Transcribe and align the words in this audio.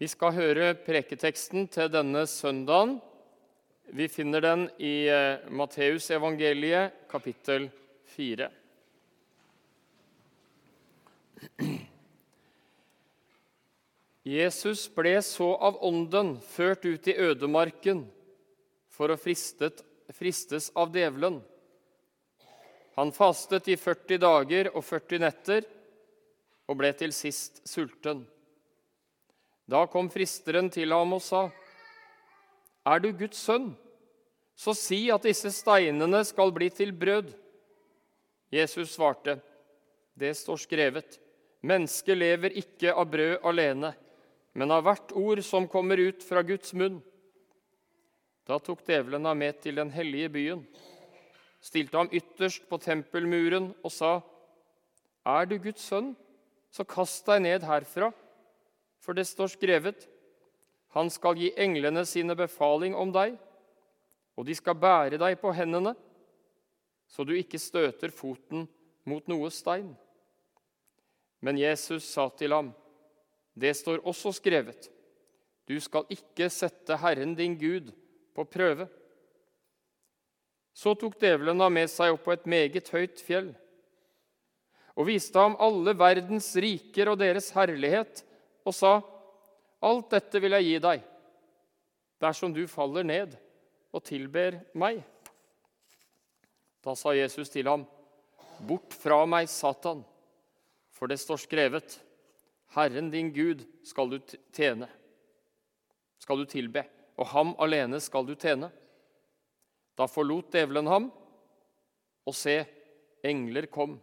Vi 0.00 0.08
skal 0.08 0.32
høre 0.32 0.70
preketeksten 0.80 1.66
til 1.68 1.90
denne 1.92 2.22
søndagen. 2.24 2.94
Vi 3.92 4.06
finner 4.08 4.40
den 4.40 4.62
i 4.80 5.04
eh, 5.12 5.42
Matteusevangeliet, 5.52 6.94
kapittel 7.10 7.66
4. 8.14 8.48
Jesus 14.24 14.86
ble 14.96 15.14
så 15.20 15.50
av 15.68 15.76
ånden 15.84 16.32
ført 16.48 16.88
ut 16.88 17.12
i 17.12 17.18
ødemarken 17.20 18.06
for 18.88 19.12
å 19.12 19.20
fristet, 19.20 19.84
fristes 20.16 20.72
av 20.80 20.96
djevelen. 20.96 21.42
Han 22.96 23.12
fastet 23.12 23.68
i 23.68 23.76
40 23.76 24.24
dager 24.24 24.72
og 24.72 24.80
40 24.80 25.26
netter 25.28 25.68
og 26.72 26.80
ble 26.80 26.96
til 26.96 27.12
sist 27.12 27.60
sulten. 27.68 28.24
Da 29.70 29.84
kom 29.86 30.08
fristeren 30.10 30.66
til 30.72 30.90
ham 30.90 31.14
og 31.14 31.22
sa, 31.22 31.44
Er 32.86 32.98
du 32.98 33.12
Guds 33.14 33.38
sønn, 33.38 33.70
så 34.58 34.74
si 34.74 35.04
at 35.14 35.22
disse 35.28 35.52
steinene 35.54 36.24
skal 36.26 36.50
bli 36.52 36.70
til 36.74 36.90
brød. 36.92 37.30
Jesus 38.50 38.96
svarte, 38.96 39.38
Det 40.18 40.34
står 40.36 40.58
skrevet, 40.64 41.20
mennesket 41.62 42.18
lever 42.18 42.56
ikke 42.58 42.94
av 42.94 43.06
brød 43.12 43.46
alene, 43.46 43.92
men 44.58 44.74
av 44.74 44.82
hvert 44.82 45.12
ord 45.14 45.42
som 45.46 45.68
kommer 45.70 46.02
ut 46.02 46.24
fra 46.26 46.42
Guds 46.42 46.74
munn. 46.74 46.98
Da 48.48 48.58
tok 48.58 48.82
djevelen 48.82 49.28
ham 49.28 49.38
med 49.38 49.60
til 49.62 49.78
den 49.78 49.92
hellige 49.94 50.32
byen, 50.34 50.64
stilte 51.62 51.96
ham 51.96 52.10
ytterst 52.10 52.66
på 52.66 52.80
tempelmuren 52.82 53.70
og 53.84 53.94
sa, 53.94 54.18
Er 55.22 55.46
du 55.46 55.60
Guds 55.62 55.86
sønn, 55.86 56.16
så 56.74 56.82
kast 56.82 57.28
deg 57.30 57.44
ned 57.46 57.62
herfra, 57.68 58.10
for 59.00 59.16
det 59.16 59.26
står 59.28 59.54
skrevet, 59.56 60.08
Han 60.90 61.10
skal 61.10 61.38
gi 61.38 61.52
englene 61.54 62.02
sine 62.02 62.34
befaling 62.34 62.96
om 62.98 63.12
deg, 63.14 63.36
og 64.34 64.46
de 64.46 64.54
skal 64.58 64.74
bære 64.74 65.20
deg 65.22 65.36
på 65.38 65.52
hendene, 65.54 65.92
så 67.06 67.22
du 67.22 67.30
ikke 67.36 67.60
støter 67.62 68.10
foten 68.10 68.66
mot 69.06 69.26
noe 69.30 69.50
stein. 69.54 69.92
Men 71.40 71.58
Jesus 71.58 72.08
sa 72.10 72.26
til 72.34 72.52
ham, 72.52 72.72
det 73.54 73.76
står 73.78 74.02
også 74.02 74.32
skrevet, 74.34 74.90
du 75.70 75.78
skal 75.78 76.10
ikke 76.10 76.50
sette 76.50 76.96
Herren 76.98 77.36
din 77.38 77.54
Gud 77.54 77.92
på 78.34 78.44
prøve. 78.50 78.88
Så 80.74 80.96
tok 80.98 81.14
djevelen 81.20 81.62
ham 81.62 81.76
med 81.78 81.90
seg 81.90 82.16
opp 82.16 82.24
på 82.26 82.34
et 82.34 82.48
meget 82.50 82.90
høyt 82.90 83.22
fjell 83.22 83.52
og 84.98 85.06
viste 85.08 85.38
ham 85.38 85.54
alle 85.62 85.94
verdens 85.96 86.48
riker 86.60 87.12
og 87.12 87.20
deres 87.22 87.50
herlighet, 87.54 88.24
og 88.64 88.74
sa, 88.76 89.00
Alt 89.80 90.10
dette 90.12 90.40
vil 90.42 90.52
jeg 90.58 90.66
gi 90.66 90.80
deg, 90.84 91.04
dersom 92.20 92.52
du 92.52 92.66
faller 92.68 93.06
ned 93.06 93.36
og 93.96 94.02
tilber 94.04 94.58
meg. 94.76 95.00
Da 96.84 96.92
sa 96.96 97.14
Jesus 97.16 97.48
til 97.52 97.68
ham, 97.70 97.86
Bort 98.60 98.92
fra 98.92 99.22
meg, 99.24 99.48
Satan, 99.48 100.02
for 100.92 101.08
det 101.08 101.16
står 101.20 101.40
skrevet:" 101.46 101.98
Herren 102.70 103.08
din 103.10 103.32
Gud 103.34 103.64
skal 103.82 104.12
du 104.12 104.20
tjene, 104.54 104.86
skal 106.22 106.38
du 106.38 106.44
tilbe, 106.46 106.84
og 107.18 107.26
ham 107.32 107.54
alene 107.58 107.98
skal 107.98 108.28
du 108.28 108.36
tjene. 108.38 108.68
Da 109.98 110.06
forlot 110.06 110.52
djevelen 110.54 110.86
ham, 110.86 111.08
og 112.22 112.36
se, 112.36 112.60
engler 113.26 113.66
kom 113.66 113.96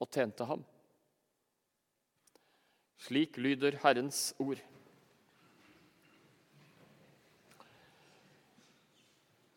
og 0.00 0.08
tjente 0.08 0.46
ham. 0.48 0.64
Slik 2.98 3.36
lyder 3.38 3.78
Herrens 3.84 4.32
ord. 4.42 4.58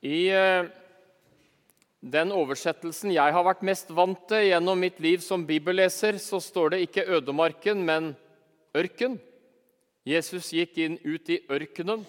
I 0.02 0.30
eh, 0.34 0.70
den 2.02 2.32
oversettelsen 2.34 3.14
jeg 3.14 3.34
har 3.34 3.46
vært 3.46 3.66
mest 3.66 3.90
vant 3.94 4.24
til 4.30 4.48
gjennom 4.48 4.80
mitt 4.82 5.02
liv 5.02 5.22
som 5.26 5.46
bibelleser, 5.46 6.18
så 6.22 6.42
står 6.42 6.74
det 6.74 6.86
ikke 6.86 7.06
ødemarken, 7.18 7.84
men 7.86 8.14
ørken. 8.78 9.20
Jesus 10.06 10.50
gikk 10.54 10.80
inn 10.82 10.98
ut 11.06 11.30
i 11.30 11.44
ørkenen. 11.50 12.02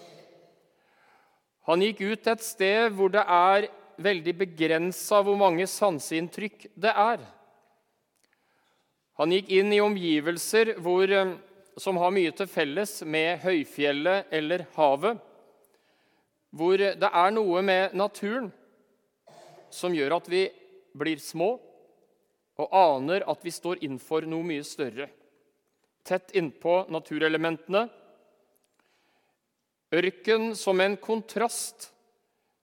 Han 1.69 1.85
gikk 1.85 2.01
ut 2.09 2.29
et 2.33 2.45
sted 2.45 2.89
hvor 2.97 3.13
det 3.13 3.23
er 3.23 3.69
veldig 4.03 4.35
begrensa 4.41 5.21
hvor 5.23 5.37
mange 5.39 5.69
sanseinntrykk 5.69 6.71
det 6.73 6.93
er. 6.93 7.21
Han 9.21 9.33
gikk 9.35 9.51
inn 9.53 9.73
i 9.75 9.83
omgivelser 9.85 10.75
hvor, 10.81 11.05
eh, 11.11 11.35
som 11.77 11.99
har 12.01 12.15
mye 12.15 12.33
til 12.37 12.49
felles 12.49 13.03
med 13.05 13.43
høyfjellet 13.45 14.33
eller 14.33 14.67
havet, 14.77 15.21
hvor 16.53 16.77
det 16.77 17.09
er 17.09 17.31
noe 17.33 17.63
med 17.65 17.95
naturen 17.97 18.51
som 19.73 19.95
gjør 19.97 20.19
at 20.19 20.29
vi 20.29 20.47
blir 20.93 21.21
små 21.23 21.55
og 22.61 22.75
aner 22.77 23.25
at 23.29 23.41
vi 23.45 23.53
står 23.55 23.81
innenfor 23.81 24.27
noe 24.29 24.45
mye 24.45 24.65
større. 24.67 25.09
Tett 26.05 26.35
innpå 26.37 26.83
naturelementene. 26.93 27.87
Ørken 29.93 30.53
som 30.57 30.81
en 30.81 30.97
kontrast 31.01 31.91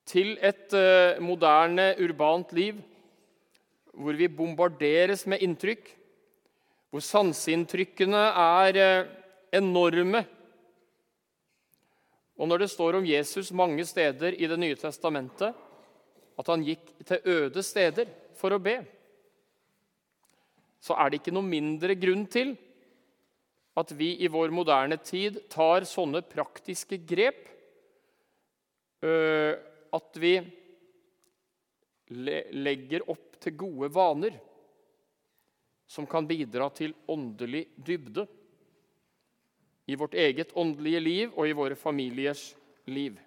til 0.09 0.35
et 0.41 0.73
uh, 0.73 1.19
moderne, 1.21 1.91
urbant 2.01 2.53
liv, 2.57 2.79
hvor 3.93 4.17
vi 4.17 4.29
bombarderes 4.31 5.25
med 5.29 5.43
inntrykk, 5.45 5.91
hvor 6.89 7.03
sanseinntrykkene 7.05 8.21
er 8.41 8.79
uh, 8.79 9.09
enorme. 9.55 10.23
Og 12.39 12.47
når 12.49 12.63
det 12.63 12.71
står 12.71 12.99
om 12.99 13.07
Jesus 13.07 13.51
mange 13.51 13.85
steder 13.85 14.37
i 14.37 14.47
Det 14.47 14.59
nye 14.59 14.77
testamentet, 14.79 15.53
at 16.39 16.47
han 16.47 16.63
gikk 16.63 16.93
til 17.03 17.25
øde 17.27 17.63
steder 17.65 18.07
for 18.39 18.55
å 18.55 18.61
be, 18.63 18.77
så 20.79 20.95
er 20.95 21.09
det 21.09 21.19
ikke 21.19 21.35
noe 21.35 21.43
mindre 21.43 21.97
grunn 21.99 22.23
til 22.31 22.53
at 23.79 23.91
vi 23.95 24.13
i 24.23 24.29
vår 24.31 24.53
moderne 24.55 24.95
tid 25.03 25.41
tar 25.51 25.83
sånne 25.87 26.21
praktiske 26.23 27.01
grep 27.07 27.49
at 28.99 30.19
vi 30.19 30.33
legger 32.09 33.05
opp 33.11 33.37
til 33.43 33.55
gode 33.59 33.91
vaner 33.95 34.39
som 35.89 36.05
kan 36.05 36.27
bidra 36.29 36.69
til 36.69 36.93
åndelig 37.09 37.65
dybde 37.75 38.27
i 39.89 39.97
vårt 39.97 40.13
eget 40.13 40.53
åndelige 40.53 41.01
liv 41.01 41.31
og 41.33 41.49
i 41.49 41.55
våre 41.57 41.75
familiers 41.75 42.51
liv. 42.85 43.17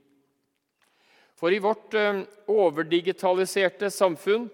For 1.35 1.51
i 1.51 1.59
vårt 1.59 1.95
eh, 1.99 2.23
overdigitaliserte 2.47 3.91
samfunn 3.91 4.47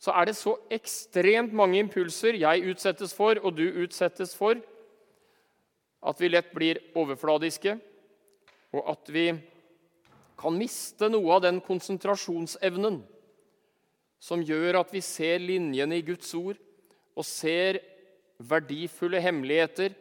så 0.00 0.14
er 0.16 0.30
det 0.30 0.38
så 0.38 0.56
ekstremt 0.72 1.52
mange 1.54 1.78
impulser 1.82 2.40
jeg 2.40 2.64
utsettes 2.72 3.12
for, 3.14 3.36
og 3.44 3.54
du 3.60 3.66
utsettes 3.84 4.32
for, 4.34 4.56
at 6.02 6.18
vi 6.18 6.32
lett 6.32 6.48
blir 6.56 6.80
overfladiske, 6.98 7.76
og 8.72 8.88
at 8.90 9.12
vi 9.12 9.28
kan 10.40 10.56
miste 10.58 11.12
noe 11.12 11.36
av 11.36 11.44
den 11.44 11.60
konsentrasjonsevnen 11.62 13.02
som 14.22 14.42
gjør 14.42 14.80
at 14.80 14.90
vi 14.94 15.04
ser 15.04 15.44
linjene 15.44 16.00
i 16.00 16.06
Guds 16.06 16.32
ord 16.38 16.58
og 17.16 17.26
ser 17.26 17.80
verdifulle 18.42 19.20
hemmeligheter 19.22 19.94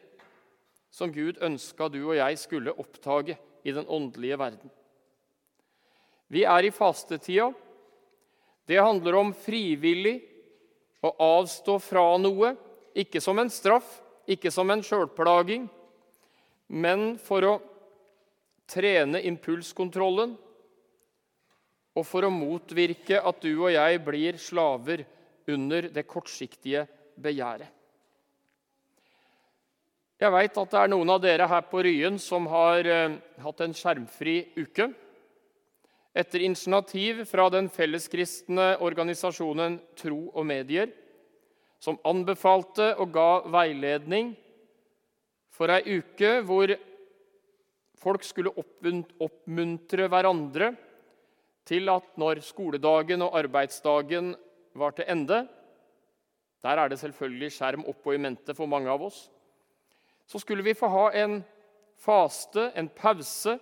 som 0.92 1.12
Gud 1.14 1.40
ønska 1.44 1.88
du 1.92 2.02
og 2.04 2.18
jeg 2.18 2.40
skulle 2.40 2.76
oppdage 2.76 3.38
i 3.64 3.74
den 3.76 3.88
åndelige 3.88 4.40
verden. 4.40 4.72
Vi 6.32 6.44
er 6.48 6.64
i 6.64 6.72
fastetida. 6.72 7.52
Det 8.68 8.80
handler 8.80 9.18
om 9.20 9.34
frivillig 9.36 10.22
å 11.04 11.12
avstå 11.40 11.78
fra 11.82 12.06
noe, 12.22 12.54
ikke 12.96 13.22
som 13.24 13.40
en 13.42 13.52
straff, 13.52 13.88
ikke 14.28 14.52
som 14.54 14.70
en 14.72 14.84
sjølplaging, 14.86 15.66
men 16.72 17.16
for 17.19 17.48
å 17.48 17.54
trene 18.72 19.19
impulskontrollen 19.28 20.38
og 21.92 22.06
for 22.07 22.24
å 22.24 22.31
motvirke 22.31 23.19
at 23.19 23.42
du 23.44 23.52
og 23.57 23.74
jeg 23.74 24.00
blir 24.06 24.40
slaver 24.40 25.04
under 25.52 25.90
det 25.92 26.06
kortsiktige 26.07 26.86
begjæret. 27.16 27.69
Jeg 30.22 30.30
veit 30.36 30.58
at 30.62 30.74
det 30.74 30.78
er 30.78 30.90
noen 30.94 31.10
av 31.10 31.22
dere 31.24 31.48
her 31.50 31.63
på 31.66 31.81
Ryen 31.81 32.19
som 32.22 32.46
har 32.52 32.86
eh, 32.86 33.16
hatt 33.42 33.63
en 33.66 33.74
skjermfri 33.74 34.36
uke 34.54 34.92
etter 36.13 36.44
initiativ 36.46 37.24
fra 37.25 37.48
den 37.50 37.72
felleskristne 37.74 38.75
organisasjonen 38.86 39.80
Tro 39.98 40.28
og 40.30 40.46
Medier, 40.46 40.92
som 41.81 41.98
anbefalte 42.06 42.92
og 43.02 43.16
ga 43.16 43.30
veiledning 43.50 44.36
for 45.50 45.74
ei 45.74 45.98
uke 45.98 46.36
hvor 46.46 46.75
folk 48.02 48.25
skulle 48.25 48.54
oppmuntre 48.54 50.06
hverandre 50.12 50.72
til 51.66 51.90
at 51.94 52.14
når 52.22 52.44
skoledagen 52.46 53.25
og 53.25 53.40
arbeidsdagen 53.42 54.36
var 54.78 54.94
til 54.98 55.10
ende 55.10 55.44
Der 56.62 56.78
er 56.78 56.90
det 56.90 57.00
selvfølgelig 57.02 57.52
skjerm 57.56 57.86
oppå 57.90 58.13
i 58.13 58.22
mente 58.22 58.54
for 58.58 58.69
mange 58.69 58.90
av 58.92 59.02
oss. 59.08 59.25
Så 60.30 60.40
skulle 60.40 60.63
vi 60.63 60.78
få 60.78 60.88
ha 60.94 61.08
en 61.24 61.42
faste, 62.02 62.69
en 62.78 62.90
pause, 62.90 63.58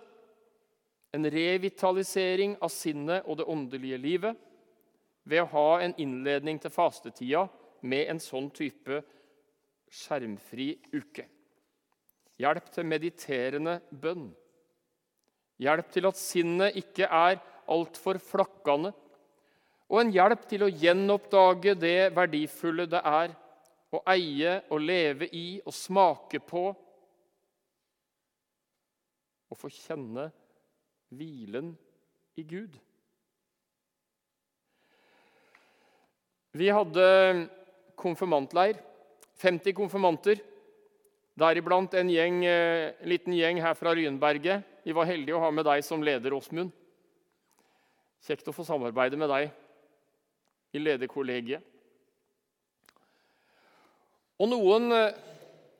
en 1.12 1.26
revitalisering 1.26 2.56
av 2.62 2.70
sinnet 2.72 3.26
og 3.26 3.40
det 3.40 3.48
åndelige 3.50 3.98
livet 3.98 4.36
ved 5.26 5.42
å 5.42 5.50
ha 5.54 5.80
en 5.82 5.94
innledning 6.00 6.60
til 6.62 6.72
fastetida 6.72 7.46
med 7.82 8.12
en 8.12 8.20
sånn 8.22 8.48
type 8.54 9.00
skjermfri 9.90 10.72
uke. 10.94 11.26
Hjelp 12.40 12.70
til 12.72 12.86
mediterende 12.88 13.80
bønn. 13.90 14.30
Hjelp 15.60 15.90
til 15.92 16.08
at 16.08 16.16
sinnet 16.16 16.78
ikke 16.80 17.08
er 17.10 17.40
altfor 17.70 18.20
flakkende. 18.22 18.94
Og 19.90 20.04
en 20.04 20.12
hjelp 20.14 20.44
til 20.46 20.62
å 20.62 20.70
gjenoppdage 20.70 21.74
det 21.74 22.12
verdifulle 22.14 22.86
det 22.86 23.00
er 23.02 23.32
å 23.90 23.98
eie 24.12 24.60
og 24.70 24.84
leve 24.86 25.26
i 25.34 25.58
og 25.64 25.74
smake 25.74 26.38
på. 26.46 26.68
Og 29.50 29.58
få 29.58 29.70
kjenne 29.74 30.28
hvilen 31.10 31.72
i 32.38 32.44
Gud. 32.46 32.76
Vi 36.54 36.70
hadde 36.70 37.06
konfirmantleir. 37.98 38.78
50 39.42 39.74
konfirmanter. 39.74 40.38
Deriblant 41.40 41.94
en 41.96 42.10
gjeng, 42.12 42.44
eh, 42.44 42.92
liten 43.08 43.34
gjeng 43.34 43.58
her 43.62 43.74
fra 43.74 43.94
Ryenberget. 43.94 44.62
Vi 44.84 44.92
var 44.92 45.08
heldige 45.08 45.34
å 45.34 45.40
ha 45.40 45.50
med 45.50 45.64
deg 45.64 45.82
som 45.82 46.02
leder, 46.02 46.30
Åsmund. 46.30 46.70
Kjekt 48.22 48.46
å 48.46 48.54
få 48.54 48.66
samarbeide 48.68 49.16
med 49.16 49.30
deg 49.32 49.50
i 50.72 50.82
lederkollegiet. 50.82 51.62
Og 54.40 54.48
noen 54.48 54.88
eh, 54.96 55.18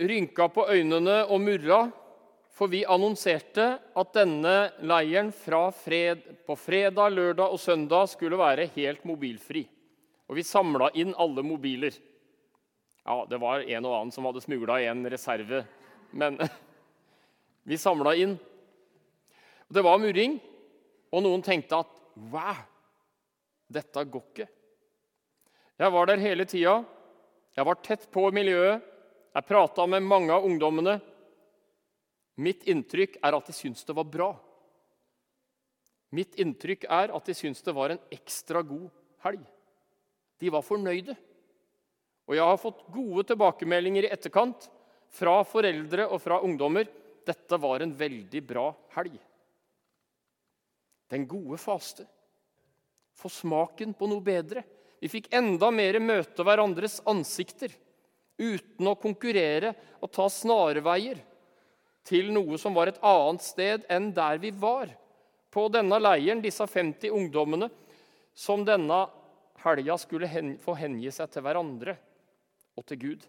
rynka 0.04 0.50
på 0.52 0.66
øynene 0.69 1.22
og 1.32 1.40
murra, 1.40 1.81
for 2.52 2.69
vi 2.69 2.82
annonserte 2.84 3.66
at 3.96 4.12
denne 4.12 4.54
leiren 4.84 5.31
fred, 5.32 6.26
på 6.44 6.56
fredag, 6.60 7.14
lørdag 7.14 7.54
og 7.54 7.60
søndag 7.60 8.10
skulle 8.12 8.37
være 8.37 8.69
helt 8.75 9.06
mobilfri. 9.08 9.64
Og 10.28 10.37
vi 10.37 10.44
samla 10.44 10.90
inn 11.00 11.14
alle 11.16 11.44
mobiler. 11.46 11.96
Ja, 13.06 13.22
det 13.31 13.40
var 13.40 13.64
en 13.64 13.88
og 13.88 13.96
annen 13.96 14.12
som 14.12 14.28
hadde 14.28 14.44
smugla 14.44 14.76
en 14.90 15.06
reserve, 15.08 15.64
men 16.12 16.37
vi 17.70 17.81
samla 17.81 18.12
inn. 18.20 18.37
Det 19.70 19.82
var 19.87 20.02
murring, 20.02 20.37
og 21.10 21.25
noen 21.25 21.42
tenkte 21.46 21.81
at 21.81 21.96
wow, 22.28 22.60
dette 23.72 24.04
går 24.04 24.26
ikke. 24.34 24.50
Jeg 25.80 25.92
var 25.94 26.10
der 26.10 26.20
hele 26.20 26.44
tida. 26.44 26.82
Jeg 27.56 27.64
var 27.64 27.78
tett 27.80 28.04
på 28.12 28.26
miljøet. 28.36 28.84
Jeg 29.32 29.46
prata 29.48 29.86
med 29.88 30.04
mange 30.04 30.34
av 30.34 30.44
ungdommene. 30.44 30.98
Mitt 32.40 32.66
inntrykk 32.68 33.16
er 33.24 33.36
at 33.36 33.48
de 33.48 33.54
syntes 33.56 33.86
det 33.88 33.96
var 33.96 34.08
bra. 34.08 34.28
Mitt 36.12 36.36
inntrykk 36.42 36.84
er 36.90 37.14
at 37.16 37.28
de 37.28 37.36
syntes 37.38 37.64
det 37.64 37.74
var 37.76 37.94
en 37.94 38.02
ekstra 38.12 38.60
god 38.66 38.90
helg. 39.24 39.42
De 40.40 40.52
var 40.52 40.66
fornøyde. 40.66 41.14
Og 42.28 42.36
jeg 42.36 42.46
har 42.46 42.60
fått 42.60 42.82
gode 42.92 43.24
tilbakemeldinger 43.30 44.06
i 44.06 44.12
etterkant 44.12 44.66
fra 45.10 45.38
foreldre 45.48 46.06
og 46.10 46.20
fra 46.22 46.42
ungdommer. 46.44 46.90
Dette 47.26 47.56
var 47.62 47.80
en 47.80 47.94
veldig 47.96 48.42
bra 48.46 48.66
helg. 48.98 49.16
Den 51.10 51.24
gode 51.30 51.56
faste. 51.58 52.04
Få 53.16 53.32
smaken 53.32 53.96
på 53.96 54.10
noe 54.10 54.24
bedre. 54.24 54.64
Vi 55.00 55.08
fikk 55.08 55.31
enda 55.32 55.70
mer 55.73 55.97
møte 56.02 56.44
hverandres 56.44 56.99
ansikter 57.08 57.73
uten 58.41 58.88
å 58.88 58.97
konkurrere 59.00 59.73
og 60.00 60.12
ta 60.12 60.26
snarveier 60.32 61.20
til 62.08 62.31
noe 62.35 62.58
som 62.61 62.76
var 62.76 62.91
et 62.91 63.00
annet 63.05 63.44
sted 63.44 63.87
enn 63.93 64.11
der 64.17 64.41
vi 64.43 64.52
var. 64.52 64.93
På 65.50 65.67
denne 65.73 65.99
leiren, 65.99 66.43
disse 66.44 66.67
50 66.67 67.11
ungdommene, 67.11 67.70
som 68.35 68.62
denne 68.64 69.02
helga 69.64 69.97
skulle 69.99 70.29
få 70.62 70.76
hengi 70.79 71.11
seg 71.12 71.32
til 71.32 71.44
hverandre 71.44 71.97
og 72.79 72.87
til 72.87 73.00
Gud. 73.00 73.26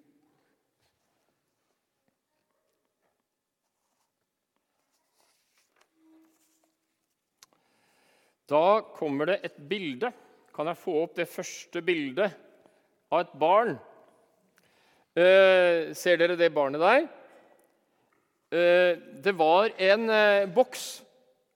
Da 8.52 8.82
kommer 8.98 9.32
det 9.32 9.40
et 9.48 9.58
bilde. 9.70 10.12
Kan 10.56 10.68
jeg 10.68 10.80
få 10.82 10.98
opp 11.04 11.16
det 11.16 11.30
første 11.32 11.82
bildet 11.86 12.36
av 13.12 13.24
et 13.24 13.36
barn? 13.40 13.78
Eh, 15.16 15.92
ser 15.96 16.20
dere 16.20 16.38
det 16.40 16.52
barnet 16.56 16.84
der? 16.84 17.06
Eh, 18.52 19.00
det 19.24 19.34
var 19.40 19.72
en 19.80 20.10
eh, 20.12 20.50
boks 20.52 21.02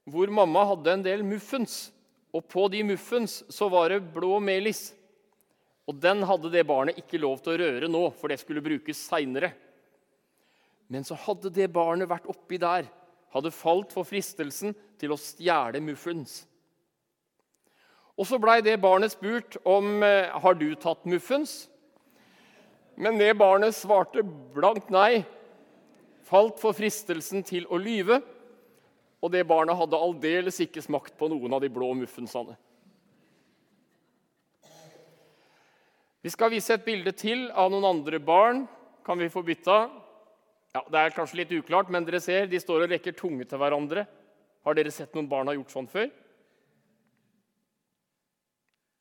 hvor 0.07 0.31
mamma 0.31 0.63
hadde 0.71 0.93
en 0.93 1.03
del 1.05 1.25
muffens. 1.27 1.89
Og 2.35 2.43
på 2.51 2.67
de 2.71 2.83
muffens 2.87 3.41
så 3.51 3.67
var 3.71 3.91
det 3.91 4.03
blå 4.15 4.39
melis. 4.43 4.89
Og 5.87 5.99
den 6.01 6.23
hadde 6.25 6.51
det 6.53 6.65
barnet 6.67 6.99
ikke 6.99 7.19
lov 7.21 7.41
til 7.43 7.55
å 7.55 7.59
røre 7.61 7.91
nå, 7.91 8.03
for 8.15 8.31
det 8.31 8.39
skulle 8.41 8.63
brukes 8.63 9.03
seinere. 9.09 9.51
Men 10.87 11.05
så 11.05 11.17
hadde 11.19 11.51
det 11.53 11.71
barnet 11.73 12.09
vært 12.09 12.27
oppi 12.29 12.59
der, 12.61 12.87
hadde 13.33 13.51
falt 13.53 13.93
for 13.93 14.07
fristelsen 14.07 14.75
til 15.01 15.13
å 15.13 15.19
stjele 15.19 15.81
muffens. 15.83 16.43
Og 18.15 18.27
så 18.27 18.39
blei 18.39 18.61
det 18.63 18.77
barnet 18.83 19.11
spurt 19.11 19.57
om 19.67 20.03
eh, 20.03 20.31
har 20.31 20.55
du 20.55 20.69
tatt 20.79 21.03
muffens. 21.09 21.65
Men 22.95 23.19
det 23.19 23.33
barnet 23.35 23.75
svarte 23.75 24.23
blankt 24.55 24.87
nei, 24.93 25.25
falt 26.23 26.61
for 26.61 26.75
fristelsen 26.77 27.43
til 27.43 27.67
å 27.67 27.79
lyve. 27.79 28.21
Og 29.19 29.33
det 29.33 29.43
barnet 29.49 29.75
hadde 29.75 29.99
aldeles 29.99 30.61
ikke 30.63 30.83
smakt 30.85 31.17
på 31.19 31.27
noen 31.31 31.57
av 31.57 31.63
de 31.63 31.71
blå 31.73 31.91
muffensene. 31.97 32.55
Vi 36.25 36.31
skal 36.33 36.49
vise 36.55 36.73
et 36.73 36.85
bilde 36.85 37.11
til 37.13 37.49
av 37.53 37.69
noen 37.69 37.85
andre 37.85 38.17
barn. 38.23 38.63
Kan 39.05 39.19
vi 39.21 39.29
få 39.29 39.43
bytta? 39.45 39.89
Ja, 40.73 40.81
Det 40.89 40.99
er 40.99 41.13
kanskje 41.13 41.43
litt 41.43 41.51
uklart, 41.53 41.91
men 41.91 42.05
dere 42.07 42.19
ser 42.19 42.47
de 42.47 42.59
står 42.59 42.87
og 42.87 42.93
rekker 42.95 43.13
tunge 43.13 43.45
til 43.45 43.59
hverandre. 43.61 44.07
Har 44.65 44.73
dere 44.73 44.91
sett 44.91 45.13
noen 45.13 45.29
barn 45.29 45.47
ha 45.47 45.53
gjort 45.53 45.75
sånn 45.75 45.87
før? 45.91 46.09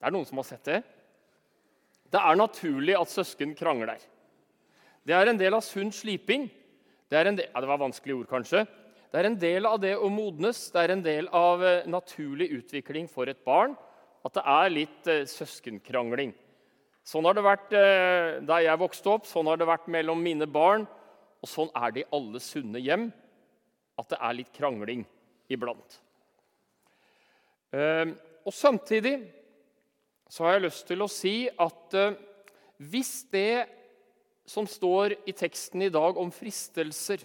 Det 0.05 0.11
er 0.11 0.13
noen 0.19 0.27
som 0.29 0.37
har 0.37 0.45
sett 0.45 0.67
det. 0.69 0.83
Det 2.13 2.21
er 2.21 2.37
naturlig 2.37 2.93
at 2.99 3.09
søsken 3.09 3.55
krangler. 3.57 4.03
Det 5.01 5.15
er 5.17 5.31
en 5.31 5.39
del 5.41 5.55
av 5.57 5.63
sunn 5.65 5.89
sliping. 5.97 6.45
Det, 7.09 7.23
del, 7.25 7.47
ja, 7.47 7.63
det 7.65 7.71
var 7.71 7.81
vanskelige 7.81 8.19
ord, 8.19 8.27
kanskje. 8.29 8.67
Det 9.09 9.17
er 9.17 9.29
en 9.31 9.39
del 9.41 9.65
av 9.65 9.79
det 9.81 9.95
å 9.97 10.11
modnes. 10.13 10.59
Det 10.75 10.83
er 10.83 10.93
en 10.93 11.05
del 11.07 11.31
av 11.33 11.65
eh, 11.65 11.87
naturlig 11.89 12.51
utvikling 12.59 13.09
for 13.09 13.33
et 13.33 13.41
barn 13.49 13.73
at 14.29 14.37
det 14.37 14.43
er 14.45 14.75
litt 14.75 15.09
eh, 15.09 15.23
søskenkrangling. 15.25 16.35
Sånn 17.09 17.25
har 17.25 17.39
det 17.39 17.45
vært 17.49 17.73
eh, 17.81 18.41
da 18.45 18.59
jeg 18.61 18.81
vokste 18.85 19.15
opp, 19.15 19.29
sånn 19.29 19.49
har 19.49 19.57
det 19.61 19.69
vært 19.69 19.89
mellom 19.93 20.21
mine 20.21 20.45
barn. 20.45 20.85
Og 21.41 21.49
sånn 21.49 21.73
er 21.81 21.97
det 21.97 22.05
i 22.05 22.11
alle 22.13 22.45
sunne 22.45 22.85
hjem, 22.85 23.09
at 23.97 24.13
det 24.13 24.21
er 24.21 24.37
litt 24.37 24.53
krangling 24.53 25.07
iblant. 25.49 25.97
Eh, 27.73 28.13
og 28.45 28.53
samtidig 28.53 29.15
så 30.29 30.45
har 30.45 30.57
jeg 30.57 30.67
lyst 30.67 30.87
til 30.89 31.05
å 31.05 31.11
si 31.11 31.35
at 31.49 31.97
eh, 31.99 32.17
hvis 32.91 33.15
det 33.33 33.67
som 34.49 34.67
står 34.69 35.15
i 35.29 35.33
teksten 35.37 35.87
i 35.87 35.93
dag 35.93 36.19
om 36.21 36.33
fristelser, 36.35 37.23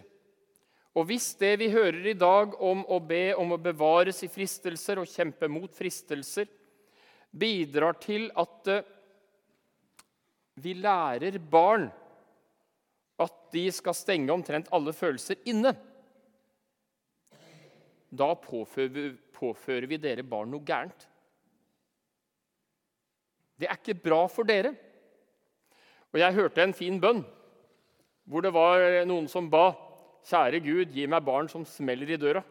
og 0.97 1.05
hvis 1.09 1.31
det 1.39 1.51
vi 1.61 1.69
hører 1.71 2.07
i 2.11 2.17
dag 2.17 2.55
om 2.63 2.81
å 2.89 2.97
be 3.03 3.33
om 3.37 3.53
å 3.53 3.61
bevares 3.61 4.23
i 4.25 4.31
fristelser 4.31 4.99
og 5.01 5.09
kjempe 5.09 5.47
mot 5.51 5.73
fristelser, 5.75 6.47
bidrar 7.29 7.99
til 8.01 8.29
at 8.39 8.71
vi 10.59 10.73
lærer 10.75 11.37
barn 11.39 11.87
at 13.19 13.35
de 13.53 13.65
skal 13.75 13.95
stenge 13.97 14.33
omtrent 14.33 14.71
alle 14.75 14.93
følelser 14.95 15.39
inne. 15.49 15.73
Da 18.09 18.31
påfører 18.33 19.87
vi 19.91 20.01
dere 20.01 20.25
barn 20.25 20.51
noe 20.53 20.65
gærent. 20.65 21.05
Det 23.59 23.67
er 23.67 23.75
ikke 23.77 23.99
bra 23.99 24.23
for 24.31 24.47
dere. 24.47 24.71
Og 26.13 26.19
Jeg 26.19 26.35
hørte 26.37 26.63
en 26.63 26.73
fin 26.73 26.99
bønn 27.01 27.25
hvor 28.29 28.45
det 28.45 28.53
var 28.53 28.83
noen 29.09 29.27
som 29.29 29.47
ba 29.49 29.71
Kjære 30.29 30.59
Gud, 30.61 30.91
gi 30.93 31.07
meg 31.09 31.23
barn 31.25 31.47
som 31.49 31.63
smeller 31.65 32.11
i 32.11 32.17
døra. 32.19 32.43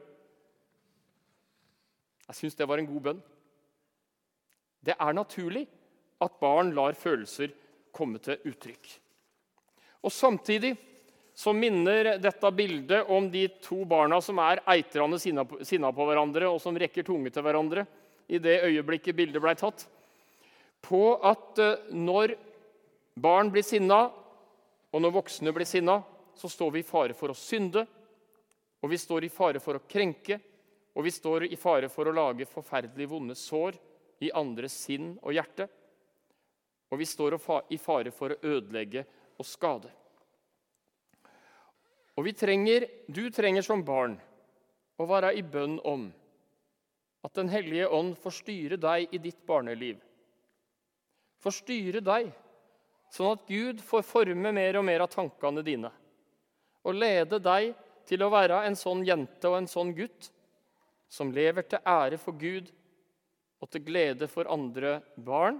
Jeg 2.27 2.35
syns 2.35 2.57
det 2.59 2.67
var 2.67 2.81
en 2.81 2.89
god 2.89 3.03
bønn. 3.05 3.21
Det 4.83 4.97
er 4.97 5.15
naturlig 5.15 5.67
at 6.25 6.41
barn 6.41 6.73
lar 6.75 6.97
følelser 6.99 7.53
komme 7.95 8.19
til 8.25 8.41
uttrykk. 8.49 8.89
Og 10.03 10.11
Samtidig 10.15 10.73
så 11.39 11.53
minner 11.55 12.17
dette 12.19 12.51
bildet 12.51 13.07
om 13.15 13.29
de 13.31 13.45
to 13.63 13.85
barna 13.87 14.19
som 14.25 14.41
er 14.43 14.65
eitrende 14.75 15.21
sinna 15.23 15.93
på 15.95 16.09
hverandre, 16.09 16.49
og 16.51 16.59
som 16.63 16.75
rekker 16.75 17.07
tunge 17.07 17.31
til 17.31 17.45
hverandre 17.47 17.85
i 18.27 18.41
det 18.43 18.59
øyeblikket 18.67 19.15
bildet 19.17 19.43
ble 19.45 19.55
tatt, 19.55 19.87
på 20.85 21.03
at 21.27 21.59
eh, 21.63 21.89
når 21.93 22.35
barn 23.19 23.51
blir 23.53 23.67
sinna, 23.67 24.07
og 24.89 25.03
når 25.03 25.17
voksne 25.19 25.53
blir 25.53 25.69
sinna, 25.69 26.01
så 26.39 26.49
står 26.49 26.71
vi 26.77 26.83
i 26.83 26.87
fare 26.87 27.17
for 27.19 27.33
å 27.33 27.37
synde. 27.37 27.87
og 28.81 28.91
vi 28.91 28.99
står 28.99 29.25
i 29.25 29.29
fare 29.29 29.59
for 29.59 29.75
å 29.75 29.87
krenke, 29.91 30.39
og 30.95 31.03
vi 31.05 31.11
står 31.11 31.45
i 31.51 31.57
fare 31.57 31.89
for 31.89 32.07
å 32.07 32.15
lage 32.15 32.47
forferdelig 32.47 33.09
vonde 33.11 33.35
sår 33.35 33.75
i 34.23 34.31
andres 34.31 34.73
sinn 34.73 35.17
og 35.23 35.35
hjerte. 35.35 35.67
Og 36.91 36.99
vi 36.99 37.07
står 37.07 37.35
i 37.71 37.79
fare 37.79 38.11
for 38.11 38.31
å 38.31 38.39
ødelegge 38.43 39.05
og 39.39 39.47
skade. 39.47 39.91
Og 42.19 42.25
vi 42.25 42.33
trenger, 42.33 42.87
du 43.07 43.31
trenger 43.31 43.63
som 43.63 43.85
barn 43.85 44.17
å 44.99 45.07
være 45.07 45.35
i 45.39 45.43
bønn 45.43 45.79
om 45.87 46.09
at 47.27 47.35
Den 47.35 47.51
hellige 47.51 47.89
ånd 47.91 48.15
får 48.23 48.35
styre 48.35 48.77
deg 48.79 49.15
i 49.15 49.19
ditt 49.19 49.41
barneliv. 49.47 49.99
Får 51.39 51.55
styre 51.61 52.03
deg, 52.05 52.31
sånn 53.15 53.37
at 53.37 53.47
Gud 53.49 53.83
får 53.85 54.07
forme 54.07 54.53
mer 54.55 54.79
og 54.81 54.87
mer 54.89 55.05
av 55.05 55.13
tankene 55.13 55.63
dine. 55.67 55.91
Og 56.85 56.97
lede 56.99 57.39
deg 57.43 57.73
til 58.09 58.25
å 58.25 58.33
være 58.33 58.65
en 58.67 58.77
sånn 58.79 59.05
jente 59.07 59.51
og 59.51 59.59
en 59.61 59.71
sånn 59.71 59.93
gutt 59.97 60.31
som 61.09 61.33
lever 61.33 61.65
til 61.69 61.85
ære 61.87 62.19
for 62.21 62.37
Gud 62.41 62.71
og 63.59 63.71
til 63.73 63.85
glede 63.85 64.29
for 64.31 64.51
andre 64.51 64.99
barn 65.17 65.59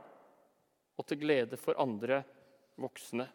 og 0.99 1.07
til 1.09 1.21
glede 1.21 1.59
for 1.61 1.79
andre 1.81 2.23
voksne. 2.79 3.27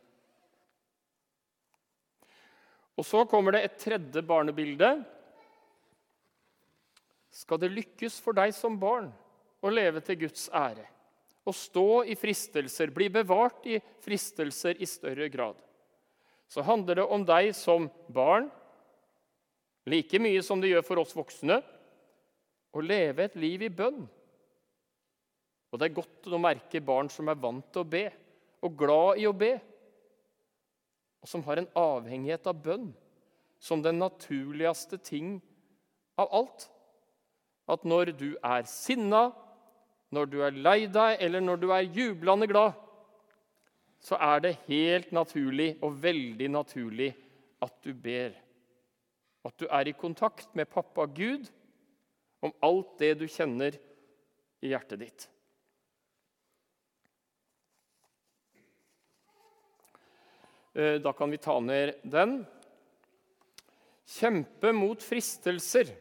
Og 2.93 3.05
Så 3.05 3.23
kommer 3.25 3.55
det 3.55 3.63
et 3.65 3.79
tredje 3.81 4.21
barnebilde. 4.21 4.89
Skal 7.33 7.57
det 7.57 7.73
lykkes 7.73 8.19
for 8.21 8.37
deg 8.37 8.53
som 8.53 8.77
barn 8.77 9.09
å 9.63 9.71
leve 9.73 10.03
til 10.05 10.19
Guds 10.25 10.45
ære, 10.53 10.85
å 11.43 11.51
stå 11.55 12.03
i 12.07 12.15
fristelser, 12.15 12.91
bli 12.95 13.09
bevart 13.11 13.65
i 13.67 13.79
fristelser 14.03 14.79
i 14.79 14.87
større 14.87 15.27
grad, 15.29 15.57
så 16.47 16.63
handler 16.63 17.01
det 17.01 17.07
om 17.09 17.25
deg 17.27 17.51
som 17.57 17.89
barn, 18.07 18.49
like 19.89 20.19
mye 20.21 20.43
som 20.45 20.61
det 20.61 20.71
gjør 20.71 20.85
for 20.87 21.03
oss 21.03 21.15
voksne, 21.17 21.59
å 22.73 22.81
leve 22.81 23.27
et 23.27 23.35
liv 23.37 23.65
i 23.67 23.71
bønn. 23.73 24.05
Og 25.73 25.79
Det 25.79 25.87
er 25.89 25.97
godt 25.97 26.29
å 26.29 26.39
merke 26.41 26.81
barn 26.85 27.09
som 27.09 27.29
er 27.29 27.39
vant 27.41 27.65
til 27.73 27.81
å 27.81 27.89
be, 27.89 28.07
og 28.63 28.77
glad 28.77 29.19
i 29.19 29.27
å 29.27 29.33
be, 29.35 29.55
og 31.23 31.29
som 31.29 31.43
har 31.47 31.59
en 31.59 31.69
avhengighet 31.79 32.47
av 32.51 32.59
bønn 32.63 32.91
som 33.63 33.81
den 33.81 33.99
naturligste 34.01 34.99
ting 34.99 35.37
av 36.19 36.27
alt. 36.35 36.67
At 37.67 37.85
når 37.87 38.11
du 38.19 38.29
er 38.43 38.67
sinna, 38.67 39.31
når 40.13 40.29
du 40.29 40.39
er 40.45 40.55
lei 40.55 40.85
deg, 40.91 41.17
eller 41.23 41.41
når 41.43 41.61
du 41.61 41.69
er 41.73 41.89
jublende 41.89 42.47
glad, 42.49 42.77
så 44.03 44.19
er 44.19 44.43
det 44.43 44.57
helt 44.67 45.13
naturlig 45.15 45.73
og 45.81 45.99
veldig 46.03 46.49
naturlig 46.51 47.13
at 47.63 47.75
du 47.85 47.93
ber. 47.95 48.33
At 49.43 49.55
du 49.59 49.67
er 49.69 49.87
i 49.87 49.95
kontakt 49.95 50.51
med 50.55 50.71
pappa 50.71 51.07
Gud 51.07 51.47
om 52.43 52.51
alt 52.63 52.97
det 52.99 53.13
du 53.21 53.27
kjenner 53.31 53.77
i 54.63 54.71
hjertet 54.71 54.99
ditt. 54.99 55.29
Eh, 60.73 60.99
da 60.99 61.13
kan 61.13 61.31
vi 61.31 61.37
ta 61.37 61.59
ned 61.59 61.99
den. 62.03 62.41
Kjempe 64.09 64.73
mot 64.75 65.03
fristelser. 65.03 65.93